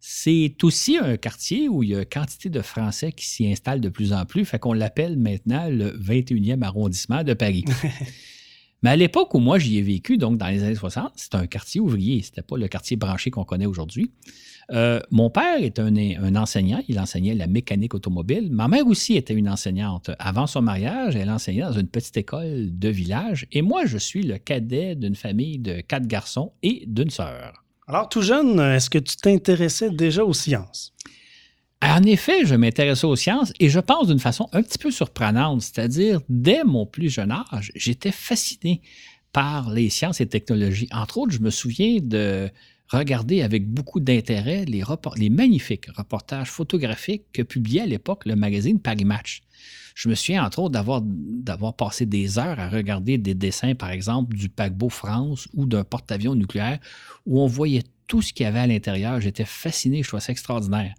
[0.00, 3.88] C'est aussi un quartier où il y a quantité de Français qui s'y installent de
[3.88, 7.64] plus en plus, fait qu'on l'appelle maintenant le 21e arrondissement de Paris.
[8.82, 11.46] Mais à l'époque où moi j'y ai vécu, donc dans les années 60, c'était un
[11.46, 14.10] quartier ouvrier, c'était pas le quartier branché qu'on connaît aujourd'hui.
[14.72, 18.48] Euh, mon père est un, un, enseignant, il enseignait la mécanique automobile.
[18.50, 20.10] Ma mère aussi était une enseignante.
[20.18, 23.46] Avant son mariage, elle enseignait dans une petite école de village.
[23.52, 27.64] Et moi, je suis le cadet d'une famille de quatre garçons et d'une sœur.
[27.86, 30.94] Alors, tout jeune, est-ce que tu t'intéressais déjà aux sciences?
[31.82, 35.62] En effet, je m'intéressais aux sciences et je pense d'une façon un petit peu surprenante,
[35.62, 38.80] c'est-à-dire dès mon plus jeune âge, j'étais fasciné
[39.32, 40.88] par les sciences et technologies.
[40.92, 42.48] Entre autres, je me souviens de
[42.98, 49.04] regarder avec beaucoup d'intérêt les, magnifiques reportages photographiques que publiait à l'époque le magazine Paris
[49.04, 49.42] Match.
[49.94, 53.90] Je me souviens entre autres d'avoir, d'avoir passé des heures à regarder des dessins, par
[53.90, 56.78] exemple, du paquebot France ou d'un porte-avions nucléaire
[57.26, 59.20] où on voyait tout ce qu'il y avait à l'intérieur.
[59.20, 60.94] J'étais fasciné, je trouvais ça extraordinaire.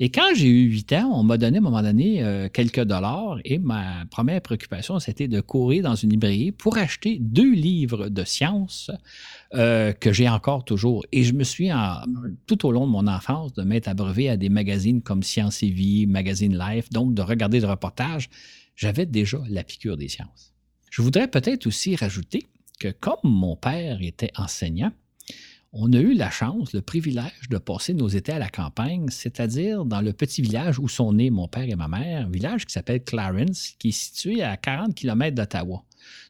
[0.00, 2.84] Et quand j'ai eu 8 ans, on m'a donné à un moment donné euh, quelques
[2.84, 8.08] dollars et ma première préoccupation, c'était de courir dans une librairie pour acheter deux livres
[8.08, 8.92] de sciences
[9.54, 11.04] euh, que j'ai encore toujours.
[11.10, 11.70] Et je me suis,
[12.46, 15.70] tout au long de mon enfance, de m'être abreuvé à des magazines comme Science et
[15.70, 18.30] Vie, Magazine Life, donc de regarder des reportages.
[18.76, 20.54] J'avais déjà la piqûre des sciences.
[20.90, 22.46] Je voudrais peut-être aussi rajouter
[22.78, 24.92] que comme mon père était enseignant,
[25.72, 29.84] on a eu la chance, le privilège de passer nos étés à la campagne, c'est-à-dire
[29.84, 32.72] dans le petit village où sont nés mon père et ma mère, un village qui
[32.72, 35.84] s'appelle Clarence, qui est situé à 40 km d'Ottawa.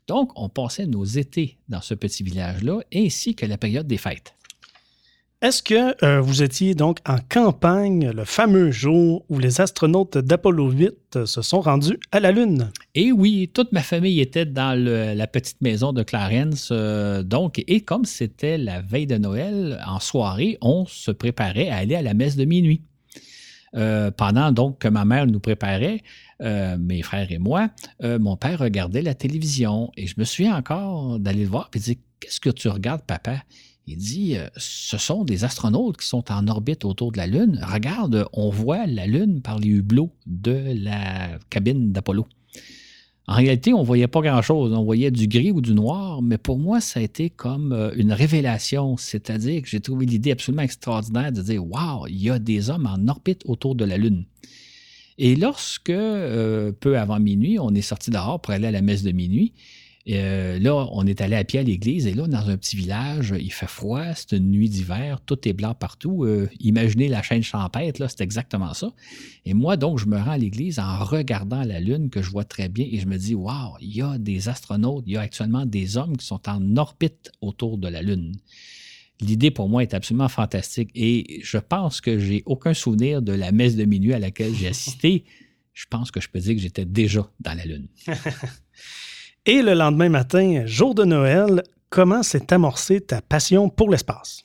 [0.09, 4.35] Donc, on passait nos étés dans ce petit village-là, ainsi que la période des fêtes.
[5.41, 10.69] Est-ce que euh, vous étiez donc en campagne le fameux jour où les astronautes d'Apollo
[10.73, 12.73] 8 se sont rendus à la Lune?
[12.97, 16.71] Et oui, toute ma famille était dans la petite maison de Clarence.
[16.73, 21.77] Euh, donc, et comme c'était la veille de Noël, en soirée, on se préparait à
[21.77, 22.83] aller à la messe de minuit.
[23.77, 26.03] Euh, pendant donc que ma mère nous préparait,
[26.41, 27.69] mes frères et moi,
[28.03, 31.97] mon père regardait la télévision et je me souviens encore d'aller le voir et dire
[32.21, 33.45] Qu'est-ce que tu regardes, papa
[33.89, 37.59] il dit, euh, ce sont des astronautes qui sont en orbite autour de la Lune.
[37.63, 42.27] Regarde, on voit la Lune par les hublots de la cabine d'Apollo.
[43.27, 44.73] En réalité, on ne voyait pas grand-chose.
[44.73, 47.91] On voyait du gris ou du noir, mais pour moi, ça a été comme euh,
[47.97, 48.97] une révélation.
[48.97, 52.87] C'est-à-dire que j'ai trouvé l'idée absolument extraordinaire de dire Waouh, il y a des hommes
[52.87, 54.25] en orbite autour de la Lune.
[55.19, 59.03] Et lorsque, euh, peu avant minuit, on est sorti dehors pour aller à la messe
[59.03, 59.53] de minuit,
[60.11, 63.35] euh, là, on est allé à pied à l'église et là, dans un petit village,
[63.39, 66.25] il fait froid, c'est une nuit d'hiver, tout est blanc partout.
[66.25, 68.93] Euh, imaginez la chaîne champêtre, là, c'est exactement ça.
[69.45, 72.45] Et moi, donc, je me rends à l'église en regardant la lune que je vois
[72.45, 75.21] très bien et je me dis, waouh, il y a des astronautes, il y a
[75.21, 78.35] actuellement des hommes qui sont en orbite autour de la lune.
[79.21, 83.51] L'idée pour moi est absolument fantastique et je pense que j'ai aucun souvenir de la
[83.53, 85.25] messe de minuit à laquelle j'ai assisté.
[85.75, 87.87] Je pense que je peux dire que j'étais déjà dans la lune.
[89.51, 94.43] Et le lendemain matin, jour de Noël, comment s'est amorcée ta passion pour l'espace?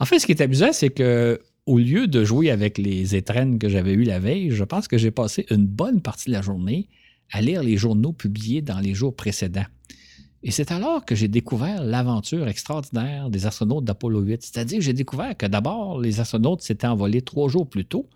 [0.00, 3.58] En fait, ce qui est amusant, c'est que au lieu de jouer avec les étrennes
[3.58, 6.40] que j'avais eues la veille, je pense que j'ai passé une bonne partie de la
[6.40, 6.88] journée
[7.30, 9.66] à lire les journaux publiés dans les jours précédents.
[10.42, 14.42] Et c'est alors que j'ai découvert l'aventure extraordinaire des astronautes d'Apollo 8.
[14.42, 18.08] C'est-à-dire que j'ai découvert que d'abord, les astronautes s'étaient envolés trois jours plus tôt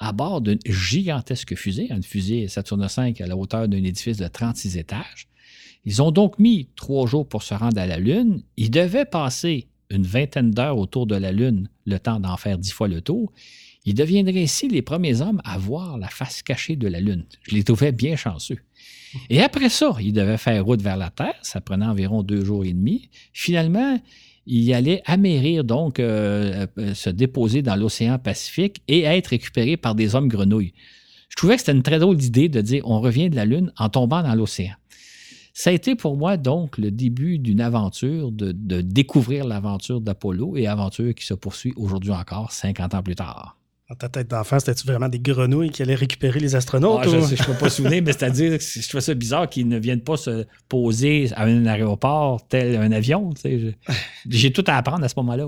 [0.00, 4.26] à bord d'une gigantesque fusée, une fusée Saturne V à la hauteur d'un édifice de
[4.26, 5.28] 36 étages.
[5.84, 8.42] Ils ont donc mis trois jours pour se rendre à la Lune.
[8.56, 12.72] Ils devaient passer une vingtaine d'heures autour de la Lune, le temps d'en faire dix
[12.72, 13.32] fois le tour.
[13.84, 17.24] Ils deviendraient ainsi les premiers hommes à voir la face cachée de la Lune.
[17.42, 18.58] Je les trouvais bien chanceux.
[19.28, 21.38] Et après ça, ils devaient faire route vers la Terre.
[21.42, 23.08] Ça prenait environ deux jours et demi.
[23.32, 23.98] Finalement,
[24.50, 29.94] ils allaient amérir, donc euh, euh, se déposer dans l'océan Pacifique et être récupérés par
[29.94, 30.74] des hommes grenouilles.
[31.28, 33.72] Je trouvais que c'était une très drôle d'idée de dire on revient de la Lune
[33.78, 34.74] en tombant dans l'océan.
[35.54, 40.66] Ça a été pour moi donc le début d'une aventure, de, découvrir l'aventure d'Apollo et
[40.66, 43.59] aventure qui se poursuit aujourd'hui encore, 50 ans plus tard.
[43.90, 47.00] Dans ta tête d'enfant, c'était-tu vraiment des grenouilles qui allaient récupérer les astronautes?
[47.02, 49.80] Ah, je ne peux pas souvenir, mais c'est-à-dire que je trouve ça bizarre qu'ils ne
[49.80, 53.30] viennent pas se poser à un aéroport tel un avion.
[54.28, 55.46] J'ai tout à apprendre à ce moment-là.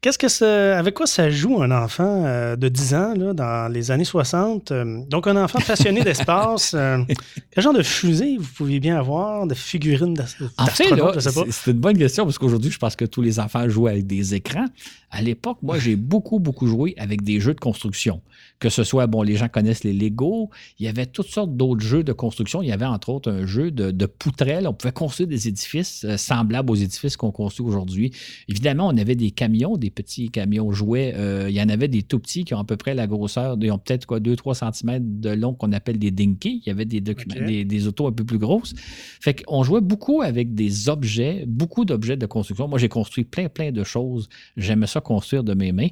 [0.00, 3.66] Qu'est-ce que ça, avec quoi ça joue un enfant euh, de 10 ans là, dans
[3.66, 4.70] les années 60?
[4.70, 6.72] Euh, donc, un enfant passionné d'espace.
[6.74, 6.98] Euh,
[7.50, 10.54] quel genre de fusée vous pouviez bien avoir, de figurines d'astronautes?
[10.56, 10.84] En fait,
[11.50, 14.36] c'est une bonne question parce qu'aujourd'hui, je pense que tous les enfants jouent avec des
[14.36, 14.66] écrans.
[15.10, 18.20] À l'époque, moi, j'ai beaucoup, beaucoup joué avec des jeux de construction.
[18.60, 21.80] Que ce soit, bon, les gens connaissent les Lego, il y avait toutes sortes d'autres
[21.80, 22.62] jeux de construction.
[22.62, 24.68] Il y avait entre autres un jeu de, de poutrelles.
[24.68, 28.12] On pouvait construire des édifices semblables aux édifices qu'on construit aujourd'hui.
[28.48, 31.14] Évidemment, on avait des camions, des petits camions jouets.
[31.16, 33.56] Euh, il y en avait des tout petits qui ont à peu près la grosseur,
[33.60, 36.62] ils ont peut-être quoi, 2-3 cm de long qu'on appelle des dinky.
[36.64, 38.74] Il y avait des, des, des, autos un peu plus grosses.
[39.20, 42.68] Fait qu'on jouait beaucoup avec des objets, beaucoup d'objets de construction.
[42.68, 44.28] Moi, j'ai construit plein, plein de choses.
[44.56, 45.88] J'aimais ça construire de mes mains.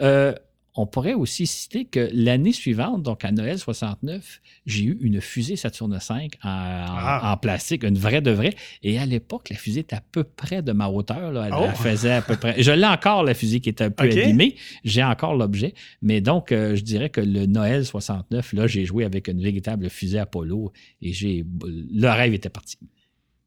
[0.00, 0.32] Euh,
[0.76, 5.56] on pourrait aussi citer que l'année suivante, donc à Noël 69, j'ai eu une fusée
[5.56, 7.32] Saturne V ah.
[7.32, 8.54] en, plastique, une vraie de vraie.
[8.82, 11.44] Et à l'époque, la fusée était à peu près de ma hauteur.
[11.44, 11.68] Elle, oh.
[11.74, 12.62] faisait à peu près.
[12.62, 14.56] Je l'ai encore, la fusée qui est un peu abîmée.
[14.84, 15.74] J'ai encore l'objet.
[16.02, 19.88] Mais donc, euh, je dirais que le Noël 69, là, j'ai joué avec une véritable
[19.88, 22.78] fusée Apollo et j'ai le rêve était parti.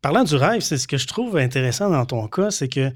[0.01, 2.89] Parlant du rêve, c'est ce que je trouve intéressant dans ton cas, c'est que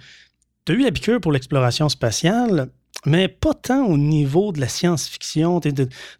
[0.65, 2.69] tu as eu la piqûre pour l'exploration spatiale,
[3.06, 5.60] mais pas tant au niveau de la science-fiction.
[5.60, 5.74] Tu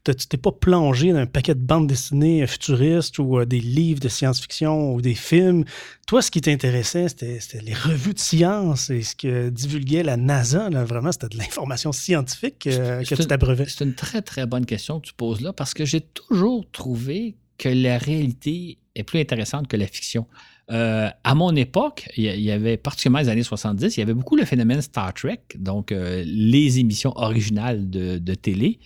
[0.04, 4.10] t'es pas plongé dans un paquet de bandes dessinées futuristes ou euh, des livres de
[4.10, 5.64] science-fiction ou des films.
[6.08, 10.70] Toi, ce qui t'intéressait, c'était les revues de science et ce que divulguait la NASA.
[10.70, 13.66] Vraiment, c'était de l'information scientifique euh, que tu t'abreuvais.
[13.68, 17.36] C'est une très, très bonne question que tu poses là parce que j'ai toujours trouvé
[17.58, 20.28] que la réalité est plus intéressante que la fiction.
[20.72, 24.36] Euh, à mon époque, il y, avait, particulièrement les années 70, il y avait beaucoup
[24.36, 28.80] le phénomène Star Trek, donc euh, les émissions originales de, télé.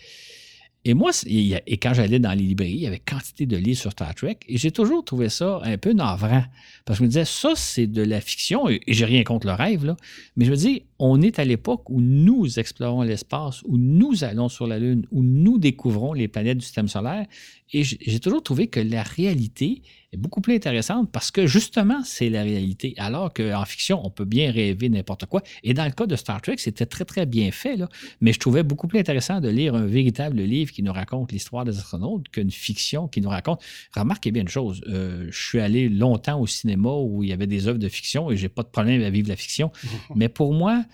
[0.86, 3.92] Et moi, et quand j'allais dans les librairies, il y avait quantité de livres sur
[3.92, 6.44] Star Trek, et j'ai toujours trouvé ça un peu navrant.
[6.86, 9.54] Parce que je me disais, ça, c'est de la fiction, et j'ai rien contre le
[9.54, 9.98] rêve, là,
[10.36, 14.50] mais je me dis, on est à l'époque où nous explorons l'espace, où nous allons
[14.50, 17.28] sur la Lune, où nous découvrons les planètes du système solaire,
[17.74, 19.82] et j'ai toujours trouvé que la réalité
[20.14, 22.94] est beaucoup plus intéressante parce que justement, c'est la réalité.
[22.98, 25.42] Alors qu'en fiction, on peut bien rêver n'importe quoi.
[25.64, 27.76] Et dans le cas de Star Trek, c'était très, très bien fait.
[27.76, 27.90] Là.
[28.22, 31.66] Mais je trouvais beaucoup plus intéressant de lire un véritable livre qui nous raconte l'histoire
[31.66, 33.62] des astronautes qu'une fiction qui nous raconte.
[33.94, 34.82] Remarquez bien une chose.
[34.88, 38.32] Euh, je suis allé longtemps au cinéma où il y avait des œuvres de fiction
[38.32, 39.72] et j'ai pas de problème à vivre la fiction.
[40.16, 40.86] Mais pour moi,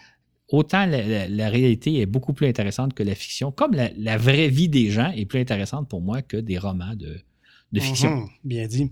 [0.47, 4.89] autant la, réalité est beaucoup plus intéressante que la fiction, comme la, vraie vie des
[4.89, 7.19] gens est plus intéressante pour moi que des romans de,
[7.81, 8.15] fiction.
[8.15, 8.91] Mhm, bien dit.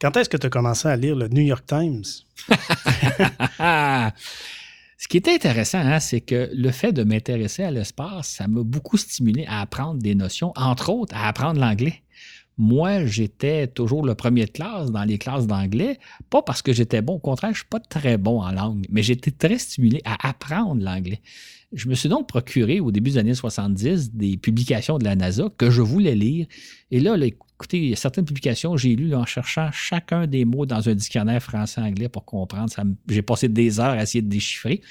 [0.00, 2.04] Quand est-ce que tu as commencé à lire le New York Times?
[4.98, 8.62] Ce qui est intéressant, hein, c'est que le fait de m'intéresser à l'espace, ça m'a
[8.62, 12.02] beaucoup stimulé à apprendre des notions, entre autres à apprendre l'anglais.
[12.56, 15.98] Moi, j'étais toujours le premier de classe dans les classes d'anglais,
[16.30, 18.86] pas parce que j'étais bon, au contraire, je ne suis pas très bon en langue,
[18.90, 21.20] mais j'étais très stimulé à apprendre l'anglais.
[21.72, 25.48] Je me suis donc procuré au début des années 70 des publications de la NASA
[25.56, 26.46] que je voulais lire.
[26.90, 30.66] Et là, écoutez, il y a certaines publications, j'ai lu en cherchant chacun des mots
[30.66, 32.70] dans un dictionnaire français-anglais pour comprendre.
[33.08, 34.82] J'ai passé des heures à essayer de déchiffrer.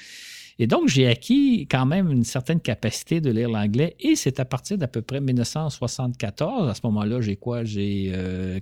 [0.62, 4.44] Et donc, j'ai acquis quand même une certaine capacité de lire l'anglais et c'est à
[4.44, 6.70] partir d'à peu près 1974.
[6.70, 7.64] À ce moment-là, j'ai quoi?
[7.64, 8.60] J'ai 12, euh,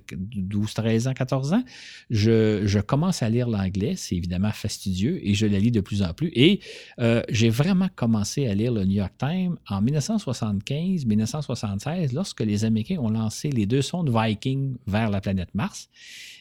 [0.73, 1.63] 13 ans, 14 ans.
[2.09, 3.93] Je, commence à lire l'anglais.
[3.97, 6.31] C'est évidemment fastidieux et je la lis de plus en plus.
[6.33, 6.61] Et
[6.97, 12.97] euh, j'ai vraiment commencé à lire le New York Times en 1975-1976 lorsque les Américains
[12.97, 15.87] ont lancé les deux sondes Viking vers la planète Mars.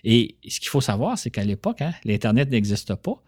[0.05, 3.23] Et ce qu'il faut savoir, c'est qu'à l'époque, hein, l'Internet n'existe pas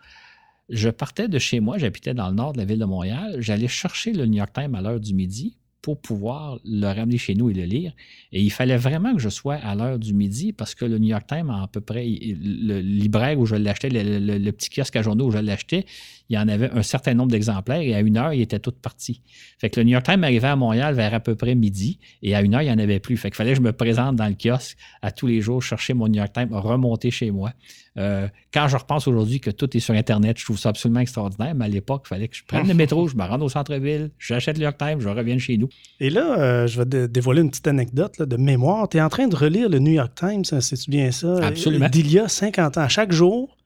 [0.69, 3.69] je partais de chez moi, j'habitais dans le nord de la ville de Montréal, j'allais
[3.69, 7.51] chercher le New York Times à l'heure du midi pour pouvoir le ramener chez nous
[7.51, 7.93] et le lire.
[8.31, 11.09] Et il fallait vraiment que je sois à l'heure du midi parce que le New
[11.09, 15.27] York Times, à peu près, le libraire où je l'achetais, le, petit kiosque à journaux
[15.27, 15.85] où je l'achetais,
[16.29, 18.71] il y en avait un certain nombre d'exemplaires et à une heure, il était tout
[18.71, 19.23] parti.
[19.59, 22.37] Fait que le New York Times arrivait à Montréal vers à peu près midi et
[22.37, 23.17] à une heure, il n'y en avait plus.
[23.17, 25.95] Fait qu'il fallait que je me présente dans le kiosque à tous les jours, chercher
[25.95, 27.53] mon New York Times, remonter chez moi.
[27.99, 31.55] Euh, quand je repense aujourd'hui que tout est sur Internet, je trouve ça absolument extraordinaire,
[31.55, 34.11] mais à l'époque, il fallait que je prenne le métro, je me rende au centre-ville,
[34.19, 35.69] j'achète le New York Times, je reviens chez nous.
[36.01, 38.89] Et là, euh, je vais dévoiler une petite anecdote de mémoire.
[38.89, 41.37] Tu es en train de relire le New York Times, hein, c'est-tu bien ça?
[41.45, 41.89] Absolument.
[41.89, 42.89] D'il y a 50 ans.
[42.89, 43.57] Chaque jour,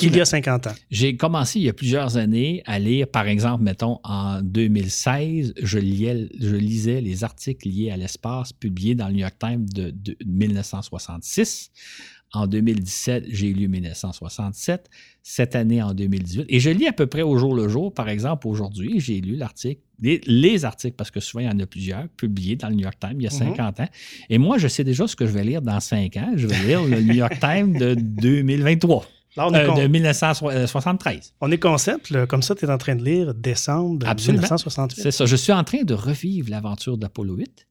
[0.00, 0.74] il y a 50 ans.
[0.90, 5.78] J'ai commencé il y a plusieurs années à lire, par exemple, mettons, en 2016, je,
[5.78, 10.16] je lisais les articles liés à l'espace publiés dans le New York Times de, de
[10.24, 11.70] 1966.
[12.34, 14.90] En 2017, j'ai lu 1967.
[15.22, 16.46] Cette année, en 2018.
[16.48, 17.94] Et je lis à peu près au jour le jour.
[17.94, 21.66] Par exemple, aujourd'hui, j'ai lu l'article, les, articles, parce que souvent, il y en a
[21.66, 23.84] plusieurs, publiés dans le New York Times il y a 50 mhm.
[23.84, 23.88] ans.
[24.30, 26.32] Et moi, je sais déjà ce que je vais lire dans 5 ans.
[26.34, 29.06] Je vais lire le New York Times de 2023.
[29.36, 31.34] Là, on est Euh, con- de 1973.
[31.40, 34.42] On est concept, là, comme ça, tu es en train de lire décembre Absolument.
[34.42, 35.02] 1968.
[35.02, 35.26] C'est ça.
[35.26, 37.66] Je suis en train de revivre l'aventure d'Apollo 8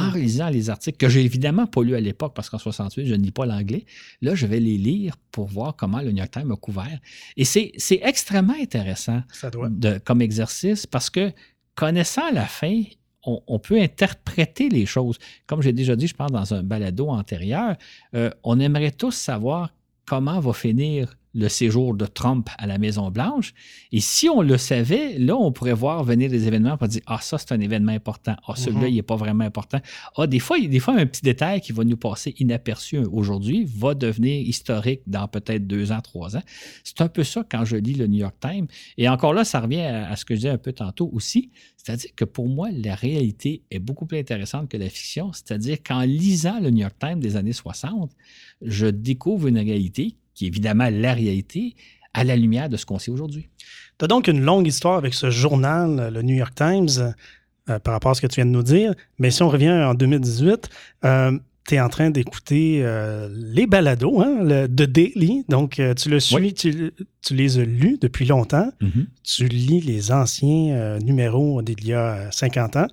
[0.00, 3.14] en lisant les articles que j'ai évidemment pas lus à l'époque parce qu'en 68, je
[3.14, 3.84] ne lis pas l'anglais.
[4.22, 6.98] Là, je vais les lire pour voir comment le New York Times a couvert.
[7.36, 9.68] Et c'est c'est extrêmement intéressant Ça doit.
[9.70, 11.30] de- comme exercice parce que
[11.76, 12.82] connaissant la fin,
[13.24, 15.16] on, on peut interpréter les choses.
[15.46, 17.76] Comme j'ai déjà dit, je pense dans un balado antérieur,
[18.16, 19.70] euh, on aimerait tous savoir
[20.06, 23.54] comment va finir le séjour de Trump à la Maison-Blanche.
[23.92, 27.18] Et si on le savait, là, on pourrait voir venir des événements pour dire Ah,
[27.20, 28.36] ça, c'est un événement important.
[28.46, 28.88] Ah, celui-là, Mhm.
[28.88, 29.78] il n'est pas vraiment important.
[30.16, 33.94] Ah, des fois, des fois, un petit détail qui va nous passer inaperçu aujourd'hui va
[33.94, 36.42] devenir historique dans peut-être deux ans, trois ans.
[36.84, 38.66] C'est un peu ça quand je lis le New York Times.
[38.96, 41.50] Et encore là, ça revient à, à ce que je disais un peu tantôt aussi.
[41.76, 45.32] C'est-à-dire que pour moi, la réalité est beaucoup plus intéressante que la fiction.
[45.32, 48.12] C'est-à-dire qu'en lisant le New York Times des années 60,
[48.62, 51.74] je découvre une réalité qui est évidemment la réalité
[52.12, 53.48] à la lumière de ce qu'on sait aujourd'hui.
[53.98, 57.14] Tu as donc une longue histoire avec ce journal, le New York Times,
[57.70, 58.94] euh, par rapport à ce que tu viens de nous dire.
[59.18, 60.68] Mais si on revient en 2018,
[61.66, 65.44] tu es en train d'écouter euh, les balados hein, le, de Daily.
[65.48, 66.52] Donc, euh, tu le suis, Oui.
[66.54, 68.70] tu, tu les as lus depuis longtemps.
[69.22, 72.86] Tu lis les anciens numéros d'il y a 50 ans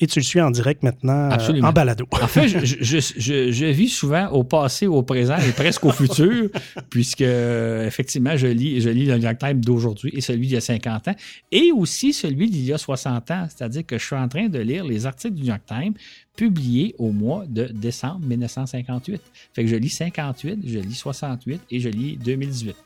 [0.00, 2.06] et tu le suis en direct maintenant euh, en balado.
[2.12, 5.90] En fait, je, je, je- je vis souvent au passé, au présent et presque au
[5.90, 6.50] futur,
[6.90, 10.54] puisque euh, effectivement, je lis, je lis le New York Times d'aujourd'hui et celui d'il
[10.54, 11.14] y a 50 ans,
[11.50, 13.46] et aussi celui d'il y a 60 ans.
[13.48, 15.94] C'est-à-dire que je suis en train de lire les articles du New York Times
[16.36, 19.20] publiés au mois de décembre 1958.
[19.54, 22.76] Fait que je lis 58, je lis 68 et je lis 2018.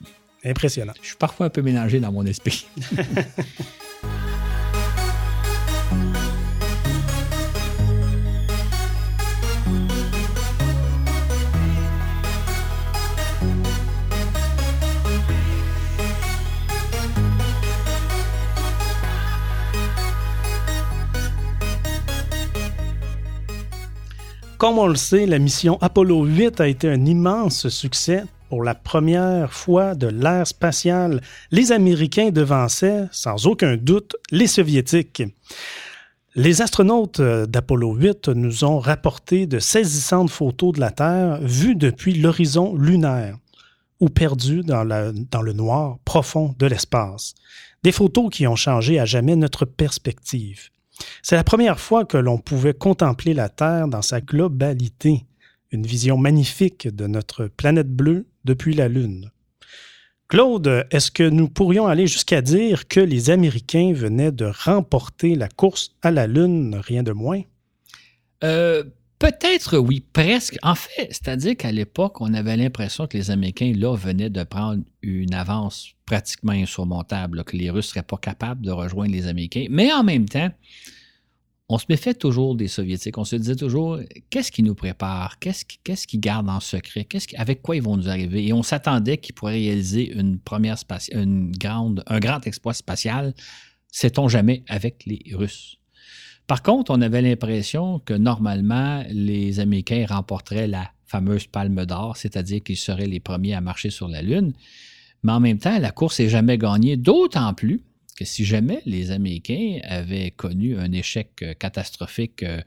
[0.45, 0.95] Impressionnant.
[1.03, 2.67] Je suis parfois un peu mélangé dans mon esprit.
[24.63, 28.23] Comme on le sait, la mission Apollo 8 a été un immense succès.
[28.49, 35.25] Pour la première fois de l'ère spatiale, les Américains devançaient, sans aucun doute, les Soviétiques.
[36.37, 41.75] Les astronautes euh, d'Apollo 8 nous ont rapporté de saisissantes photos de la Terre vues
[41.75, 43.37] depuis l'horizon lunaire
[43.99, 47.35] ou perdues dans, dans le noir profond de l'espace.
[47.83, 50.71] Des photos qui ont changé à jamais notre perspective.
[51.23, 55.25] C'est la première fois que l'on pouvait contempler la Terre dans sa globalité,
[55.71, 59.31] une vision magnifique de notre planète bleue depuis la Lune.
[60.29, 65.49] Claude, est-ce que nous pourrions aller jusqu'à dire que les Américains venaient de remporter la
[65.49, 67.43] course à la Lune, rien de moins?
[68.43, 68.83] Euh,
[69.23, 70.59] Peut-être oui, presque.
[70.65, 74.83] En fait, c'est-à-dire qu'à l'époque, on avait l'impression que les Américains, là, venaient de prendre
[75.01, 79.67] une avance pratiquement insurmontable, que les Russes ne seraient pas capables de rejoindre les Américains.
[79.71, 80.51] Mais en même temps,
[81.69, 83.17] on se méfiait toujours des Soviétiques.
[83.17, 85.39] On se disait toujours, qu'est-ce qui nous prépare?
[85.39, 87.07] Qu'est-ce qui- qu'est-ce qu'ils gardent en secret?
[87.37, 88.45] Avec quoi ils vont nous arriver?
[88.45, 90.79] Et on s'attendait qu'ils pourraient réaliser une première
[91.13, 93.35] une grande, un grand exploit spatial,
[93.87, 95.79] sait-on jamais, avec les Russes.
[96.47, 102.63] Par contre, on avait l'impression que normalement, les Américains remporteraient la fameuse palme d'or, c'est-à-dire
[102.63, 104.53] qu'ils seraient les premiers à marcher sur la Lune.
[105.23, 107.83] Mais en même temps, la course n'est jamais gagnée, d'autant plus
[108.17, 112.61] que si jamais les Américains avaient connu un échec euh, catastrophique euh,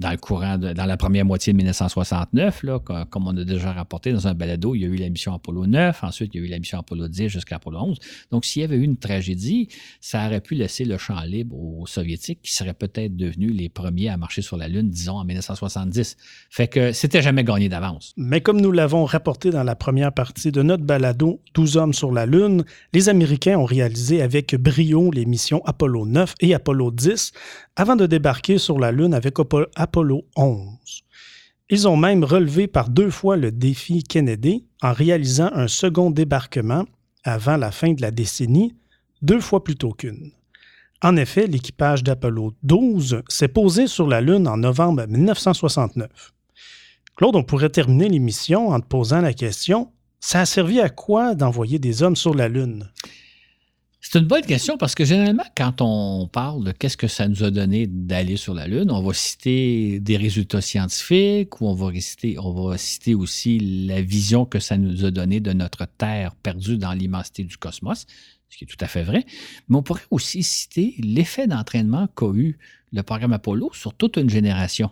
[0.00, 3.44] dans le courant de- dans la première moitié de 1969, là, co- comme on a
[3.44, 6.40] déjà rapporté dans un balado, il y a eu la mission Apollo 9, ensuite il
[6.40, 7.98] y a eu la mission Apollo 10 jusqu'à Apollo 11.
[8.30, 9.68] Donc, s'il y avait eu une tragédie,
[10.00, 14.08] ça aurait pu laisser le champ libre aux Soviétiques qui seraient peut-être devenus les premiers
[14.08, 16.16] à marcher sur la Lune, disons, en 1970.
[16.50, 18.14] Fait que c'était jamais gagné d'avance.
[18.16, 22.10] Mais comme nous l'avons rapporté dans la première partie de notre balado 12 hommes sur
[22.12, 27.32] la Lune, les Américains ont réalisé avec brio les missions Apollo 9 et Apollo 10
[27.76, 30.68] avant de débarquer sur la Lune avec Apo- Apollo 11.
[31.68, 36.84] Ils ont même relevé par deux fois le défi Kennedy en réalisant un second débarquement
[37.24, 38.76] avant la fin de la décennie,
[39.20, 40.30] deux fois plus tôt qu'une.
[41.02, 46.08] En effet, l'équipage d'Apollo 12 s'est posé sur la Lune en novembre 1969.
[47.16, 51.34] Claude, on pourrait terminer l'émission en te posant la question ça a servi à quoi
[51.34, 52.90] d'envoyer des hommes sur la Lune?
[54.02, 57.44] C'est une bonne question parce que généralement, quand on parle de qu'est-ce que ça nous
[57.44, 61.92] a donné d'aller sur la Lune, on va citer des résultats scientifiques ou on va
[62.00, 66.34] citer, on va citer aussi la vision que ça nous a donné de notre Terre
[66.34, 68.06] perdue dans l'immensité du cosmos,
[68.48, 69.26] ce qui est tout à fait vrai.
[69.68, 72.58] Mais on pourrait aussi citer l'effet d'entraînement qu'a eu
[72.92, 74.90] le programme Apollo sur toute une génération.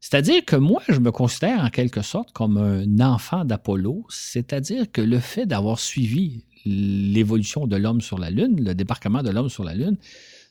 [0.00, 5.00] C'est-à-dire que moi, je me considère en quelque sorte comme un enfant d'Apollo, c'est-à-dire que
[5.00, 9.64] le fait d'avoir suivi l'évolution de l'homme sur la Lune, le débarquement de l'homme sur
[9.64, 9.96] la Lune,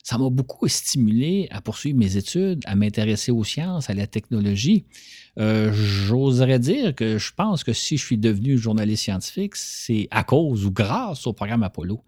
[0.02, 4.84] ça m'a beaucoup stimulé à poursuivre mes études, à m'intéresser aux sciences, à la technologie.
[5.38, 10.24] Euh, j'oserais dire que je pense que si je suis devenu journaliste scientifique, c'est à
[10.24, 12.02] cause ou grâce au programme Apollo.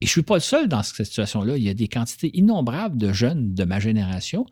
[0.00, 1.56] Et je ne suis pas le seul dans cette situation-là.
[1.56, 4.46] Il y a des quantités innombrables de jeunes de ma génération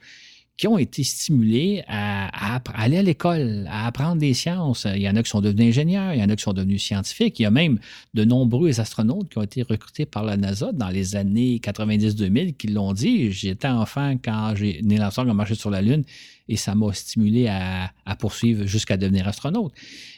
[0.56, 4.86] qui ont été stimulés à, aller à l'école, à apprendre des sciences.
[4.94, 6.80] Il y en a qui sont devenus ingénieurs, il y en a qui sont devenus
[6.80, 7.40] scientifiques.
[7.40, 7.80] Il y a même
[8.14, 12.68] de nombreux astronautes qui ont été recrutés par la NASA dans les années 90-2000 qui
[12.68, 13.32] l'ont dit.
[13.32, 16.04] J'étais enfant quand j'ai Neil Armstrong a marché sur la Lune
[16.48, 17.90] et ça m'a stimulé à,
[18.20, 19.72] poursuivre jusqu'à devenir astronaute.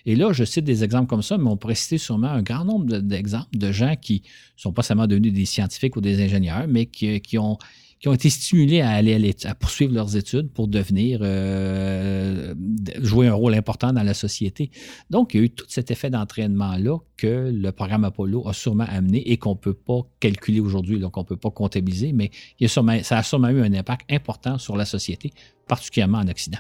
[0.04, 2.64] Et là, je cite des exemples comme ça, mais on pourrait citer sûrement un grand
[2.64, 4.22] nombre d'exemples de gens qui
[4.56, 7.56] ne sont pas seulement devenus des scientifiques ou des ingénieurs, mais qui ont
[8.00, 12.54] qui ont été stimulés à aller à, poursuivre leurs études pour devenir euh,
[13.00, 14.70] jouer un rôle important dans la société.
[15.10, 18.86] Donc, il y a eu tout cet effet d'entraînement-là que le programme Apollo a sûrement
[18.88, 22.30] amené et qu'on ne peut pas calculer aujourd'hui, donc on ne peut pas comptabiliser, mais
[22.60, 25.32] il ça a sûrement eu un impact important sur la société,
[25.66, 26.58] particulièrement en Occident.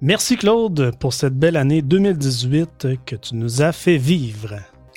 [0.00, 4.56] Merci Claude pour cette belle année 2018 que tu nous as fait vivre.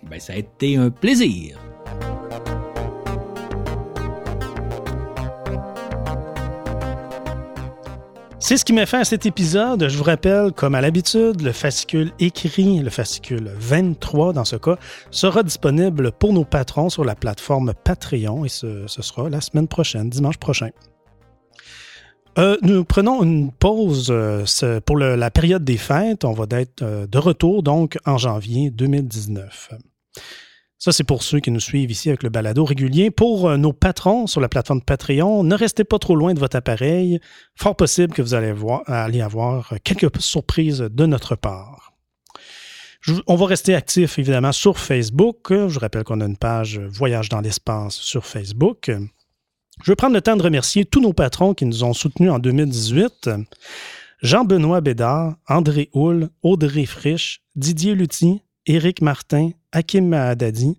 [0.09, 1.59] Ben, ça a été un plaisir.
[8.47, 9.87] C'est ce qui m'a fait à cet épisode.
[9.87, 14.77] Je vous rappelle, comme à l'habitude, le fascicule écrit, le fascicule 23 dans ce cas,
[15.09, 20.11] sera disponible pour nos patrons sur la plateforme Patreon et ce, sera la semaine prochaine,
[20.11, 20.69] dimanche prochain.
[22.37, 24.45] Euh, nous prenons une pause euh,
[24.85, 26.23] pour la période des fêtes.
[26.23, 29.71] On va être euh, de retour donc en janvier 2019.
[30.77, 33.09] Ça, c'est pour ceux qui nous suivent ici avec le balado régulier.
[33.09, 36.57] Pour euh, nos patrons sur la plateforme Patreon, ne restez pas trop loin de votre
[36.57, 37.19] appareil.
[37.55, 41.93] Fort possible que vous allez, voir, allez avoir quelques surprises de notre part.
[43.27, 45.47] on va rester actif évidemment sur Facebook.
[45.51, 48.91] Je rappelle qu'on a une page Voyage dans l'espace sur Facebook.
[49.83, 52.39] Je veux prendre le temps de remercier tous nos patrons qui nous ont soutenus en
[52.39, 53.29] 2018.
[54.21, 60.77] Jean-Benoît Bédard, André Houle, Audrey Frisch, Didier Lutti, Éric Martin, Hakim Mahadadi,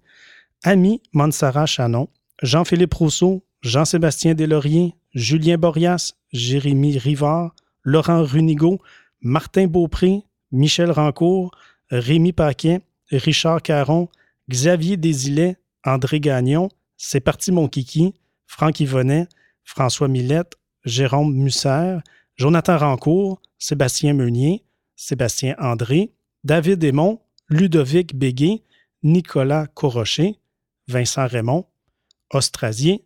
[0.64, 2.09] Ami Mansara Chanon,
[2.43, 8.80] Jean-Philippe Rousseau, Jean-Sébastien Deslauriers, Julien Borias, Jérémy Rivard, Laurent Runigo,
[9.20, 10.22] Martin Beaupré,
[10.53, 11.53] Michel Rancourt,
[11.91, 12.80] Rémi Paquet,
[13.11, 14.09] Richard Caron,
[14.51, 18.14] Xavier Desilets, André Gagnon, C'est parti mon kiki,
[18.47, 19.28] Franck Yvonnet,
[19.64, 21.99] François Millette, Jérôme Musser,
[22.37, 24.64] Jonathan Rancourt, Sébastien Meunier,
[24.97, 26.11] Sébastien André,
[26.45, 28.63] David Aymon, Ludovic Béguet,
[29.03, 30.37] Nicolas Corrochet,
[30.89, 31.67] Vincent Raymond,
[32.33, 33.05] Ostrasier,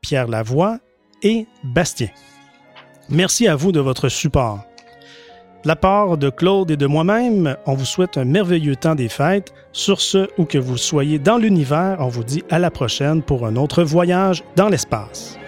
[0.00, 0.78] Pierre Lavoie
[1.22, 2.08] et Bastien.
[3.08, 4.64] Merci à vous de votre support.
[5.62, 9.08] De la part de Claude et de moi-même, on vous souhaite un merveilleux temps des
[9.08, 9.52] fêtes.
[9.72, 13.46] Sur ce, où que vous soyez dans l'univers, on vous dit à la prochaine pour
[13.46, 15.38] un autre voyage dans l'espace.